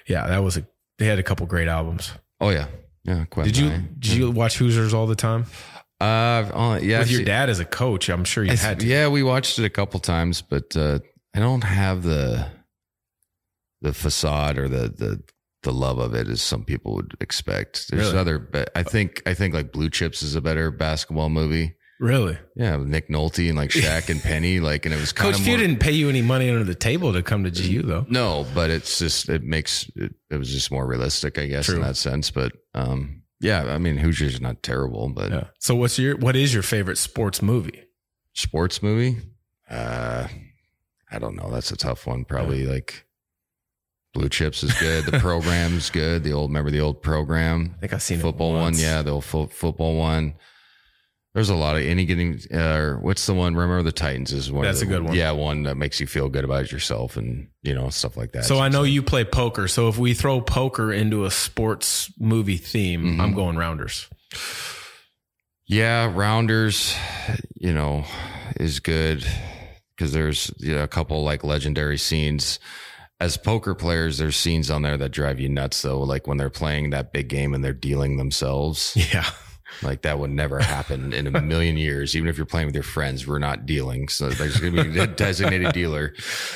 Yeah, 0.07 0.27
that 0.27 0.43
was 0.43 0.55
a. 0.57 0.65
They 0.99 1.05
had 1.05 1.19
a 1.19 1.23
couple 1.23 1.45
great 1.45 1.67
albums. 1.67 2.11
Oh 2.39 2.49
yeah, 2.49 2.67
yeah. 3.03 3.25
Quite 3.25 3.45
Did 3.45 3.57
you 3.57 3.69
did 3.99 4.13
you 4.13 4.31
watch 4.31 4.57
Hoosiers 4.57 4.93
all 4.93 5.07
the 5.07 5.15
time 5.15 5.45
Uh, 6.01 6.49
oh, 6.53 6.75
yeah. 6.75 6.99
with 6.99 7.11
your 7.11 7.23
dad 7.23 7.49
as 7.49 7.59
a 7.59 7.65
coach? 7.65 8.09
I'm 8.09 8.23
sure 8.23 8.43
you 8.43 8.51
I- 8.51 8.55
had 8.55 8.79
to. 8.81 8.85
Yeah, 8.87 9.07
we 9.07 9.23
watched 9.23 9.57
it 9.59 9.65
a 9.65 9.69
couple 9.69 9.99
times, 9.99 10.41
but 10.41 10.75
uh, 10.75 10.99
I 11.35 11.39
don't 11.39 11.63
have 11.63 12.03
the 12.03 12.47
the 13.81 13.93
facade 13.93 14.57
or 14.57 14.67
the 14.67 14.89
the 14.89 15.23
the 15.63 15.71
love 15.73 15.97
of 15.99 16.13
it 16.13 16.27
as 16.27 16.41
some 16.41 16.63
people 16.63 16.95
would 16.95 17.15
expect. 17.19 17.89
There's 17.89 18.07
Really? 18.07 18.17
other, 18.19 18.39
but 18.39 18.69
I 18.75 18.83
think 18.83 19.21
I 19.25 19.33
think 19.33 19.53
like 19.53 19.71
Blue 19.71 19.89
Chips 19.89 20.21
is 20.23 20.35
a 20.35 20.41
better 20.41 20.71
basketball 20.71 21.29
movie. 21.29 21.75
Really, 21.99 22.37
Yeah, 22.55 22.75
with 22.75 22.87
Nick 22.89 23.09
Nolte 23.09 23.47
and 23.49 23.57
like 23.57 23.71
Shaq 23.71 24.09
and 24.09 24.21
Penny, 24.31 24.59
like, 24.59 24.85
and 24.85 24.93
it 24.93 24.99
was 24.99 25.11
kind 25.11 25.33
Coach 25.33 25.41
Few 25.43 25.53
more, 25.57 25.65
didn't 25.65 25.79
pay 25.79 25.91
you 25.93 26.09
any 26.09 26.21
money 26.21 26.47
under 26.49 26.63
the 26.63 26.75
table 26.75 27.11
to 27.13 27.23
come 27.23 27.43
to 27.43 27.49
GU 27.49 27.81
though. 27.81 28.05
no, 28.07 28.45
but 28.53 28.69
it's 28.69 28.99
just 28.99 29.29
it 29.29 29.41
makes 29.43 29.89
it, 29.95 30.13
it 30.29 30.37
was 30.37 30.51
just 30.51 30.69
more 30.71 30.85
realistic, 30.85 31.39
I 31.39 31.47
guess, 31.47 31.65
True. 31.65 31.77
in 31.77 31.81
that 31.81 31.97
sense. 31.97 32.29
But 32.29 32.53
um, 32.75 33.23
yeah, 33.39 33.63
I 33.73 33.79
mean, 33.79 33.97
Hoosiers 33.97 34.35
is 34.35 34.41
not 34.41 34.61
terrible, 34.61 35.09
but 35.09 35.31
Yeah. 35.31 35.43
So 35.59 35.73
what's 35.75 35.97
your 35.97 36.17
what 36.17 36.35
is 36.35 36.53
your 36.53 36.63
favorite 36.63 36.97
sports 36.99 37.41
movie? 37.41 37.83
sports 38.33 38.83
movie, 38.83 39.17
uh, 39.67 40.27
I 41.11 41.17
don't 41.19 41.35
know. 41.35 41.49
That's 41.49 41.71
a 41.71 41.77
tough 41.77 42.05
one. 42.05 42.25
Probably 42.25 42.67
like 42.67 43.07
Blue 44.13 44.29
Chips 44.29 44.61
is 44.63 44.73
good. 44.79 45.05
The 45.05 45.17
program's 45.19 45.89
good. 46.01 46.23
The 46.23 46.33
old 46.33 46.51
remember 46.51 46.69
the 46.69 46.81
old 46.81 47.01
program 47.01 47.73
I 47.77 47.79
think 47.79 47.93
I've 47.93 48.03
seen 48.03 48.19
football 48.19 48.53
one. 48.53 48.75
Yeah, 48.77 49.01
the 49.01 49.11
old 49.11 49.25
fo- 49.25 49.47
football 49.47 49.97
one. 49.97 50.35
There's 51.37 51.49
a 51.49 51.55
lot 51.55 51.75
of 51.75 51.83
any 51.83 52.05
getting. 52.05 52.39
Uh, 52.51 52.93
what's 52.95 53.27
the 53.27 53.33
one? 53.35 53.53
Remember 53.55 53.83
the 53.83 53.91
Titans 53.91 54.33
is 54.33 54.51
one. 54.51 54.63
That's 54.65 54.79
the- 54.79 54.87
a 54.87 54.89
good 54.89 55.03
one. 55.03 55.13
Yeah, 55.13 55.29
one 55.33 55.61
that 55.63 55.77
makes 55.77 55.99
you 55.99 56.07
feel 56.07 56.29
good 56.29 56.43
about 56.43 56.71
yourself 56.71 57.15
and 57.15 57.49
you 57.61 57.75
know 57.75 57.89
stuff 57.91 58.17
like 58.17 58.31
that. 58.31 58.45
So 58.45 58.57
I 58.57 58.69
know 58.69 58.81
you 58.81 59.03
play 59.03 59.23
poker. 59.23 59.67
So 59.67 59.87
if 59.87 59.99
we 59.99 60.15
throw 60.15 60.41
poker 60.41 60.91
into 60.91 61.25
a 61.25 61.29
sports 61.29 62.11
movie 62.19 62.57
theme, 62.57 63.17
Mhm. 63.17 63.21
I'm 63.21 63.33
going 63.35 63.55
Rounders. 63.55 64.07
Yeah, 65.67 66.11
Rounders, 66.11 66.95
you 67.53 67.71
know, 67.71 68.05
is 68.59 68.79
good 68.79 69.23
because 69.95 70.13
there's 70.13 70.49
you 70.57 70.73
know, 70.73 70.81
a 70.81 70.87
couple 70.87 71.23
like 71.23 71.43
legendary 71.43 71.99
scenes. 71.99 72.57
As 73.19 73.37
poker 73.37 73.75
players, 73.75 74.17
there's 74.17 74.35
scenes 74.37 74.71
on 74.71 74.81
there 74.81 74.97
that 74.97 75.09
drive 75.09 75.39
you 75.39 75.49
nuts 75.49 75.83
though. 75.83 76.01
Like 76.01 76.25
when 76.25 76.37
they're 76.37 76.49
playing 76.49 76.89
that 76.89 77.13
big 77.13 77.27
game 77.29 77.53
and 77.53 77.63
they're 77.63 77.73
dealing 77.73 78.17
themselves. 78.17 78.93
Yeah. 79.13 79.29
Like 79.83 80.01
that 80.03 80.17
would 80.19 80.31
never 80.31 80.59
happen 80.59 81.13
in 81.13 81.27
a 81.27 81.41
million 81.41 81.77
years. 81.87 82.15
Even 82.15 82.29
if 82.29 82.37
you're 82.37 82.45
playing 82.45 82.67
with 82.67 82.75
your 82.75 82.83
friends, 82.83 83.27
we're 83.27 83.39
not 83.39 83.65
dealing. 83.65 84.07
So 84.07 84.29
there's 84.29 84.59
going 84.59 84.75
to 84.75 84.83
be 84.85 84.99
a 84.99 85.07
designated 85.07 85.73
dealer. 85.73 86.13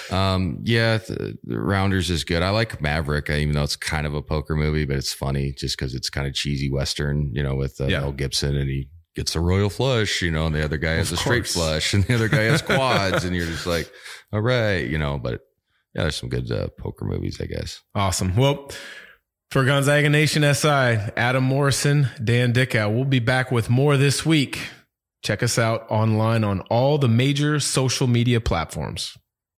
Um, 0.09 0.59
yeah, 0.63 0.97
the, 0.97 1.37
the 1.43 1.59
Rounders 1.59 2.09
is 2.09 2.23
good. 2.23 2.41
I 2.41 2.49
like 2.49 2.81
Maverick, 2.81 3.29
even 3.29 3.53
though 3.53 3.63
it's 3.63 3.75
kind 3.75 4.05
of 4.07 4.13
a 4.13 4.21
poker 4.21 4.55
movie, 4.55 4.85
but 4.85 4.97
it's 4.97 5.13
funny 5.13 5.51
just 5.51 5.77
because 5.77 5.93
it's 5.93 6.09
kind 6.09 6.27
of 6.27 6.33
cheesy 6.33 6.71
Western, 6.71 7.31
you 7.33 7.43
know, 7.43 7.55
with 7.55 7.79
uh, 7.81 7.87
Yeah. 7.87 7.99
Mel 8.01 8.11
Gibson 8.13 8.55
and 8.55 8.69
he 8.69 8.87
gets 9.15 9.35
a 9.35 9.39
royal 9.41 9.69
flush, 9.69 10.21
you 10.21 10.31
know, 10.31 10.45
and 10.45 10.55
the 10.55 10.63
other 10.63 10.77
guy 10.77 10.93
has 10.93 11.11
Of 11.11 11.17
a 11.17 11.21
straight 11.21 11.39
course. 11.43 11.53
flush 11.53 11.93
and 11.93 12.03
the 12.05 12.15
other 12.15 12.29
guy 12.29 12.43
has 12.43 12.61
quads. 12.63 13.25
and 13.25 13.35
you're 13.35 13.45
just 13.45 13.65
like, 13.67 13.91
all 14.31 14.41
right, 14.41 14.87
you 14.87 14.97
know, 14.97 15.17
but 15.17 15.41
yeah, 15.93 16.03
there's 16.03 16.15
some 16.15 16.29
good 16.29 16.49
uh, 16.49 16.69
poker 16.77 17.03
movies, 17.03 17.39
I 17.41 17.45
guess. 17.45 17.81
Awesome. 17.93 18.37
Well, 18.37 18.69
for 19.51 19.65
Gonzaga 19.65 20.09
Nation 20.09 20.43
SI, 20.53 21.11
Adam 21.17 21.43
Morrison, 21.43 22.07
Dan 22.23 22.53
Dickau. 22.53 22.89
We'll 22.89 23.03
be 23.03 23.19
back 23.19 23.51
with 23.51 23.69
more 23.69 23.97
this 23.97 24.25
week. 24.25 24.69
Check 25.23 25.43
us 25.43 25.59
out 25.59 25.85
online 25.91 26.45
on 26.45 26.61
all 26.61 26.97
the 26.97 27.09
major 27.09 27.59
social 27.59 28.07
media 28.07 28.39
platforms. 28.39 29.17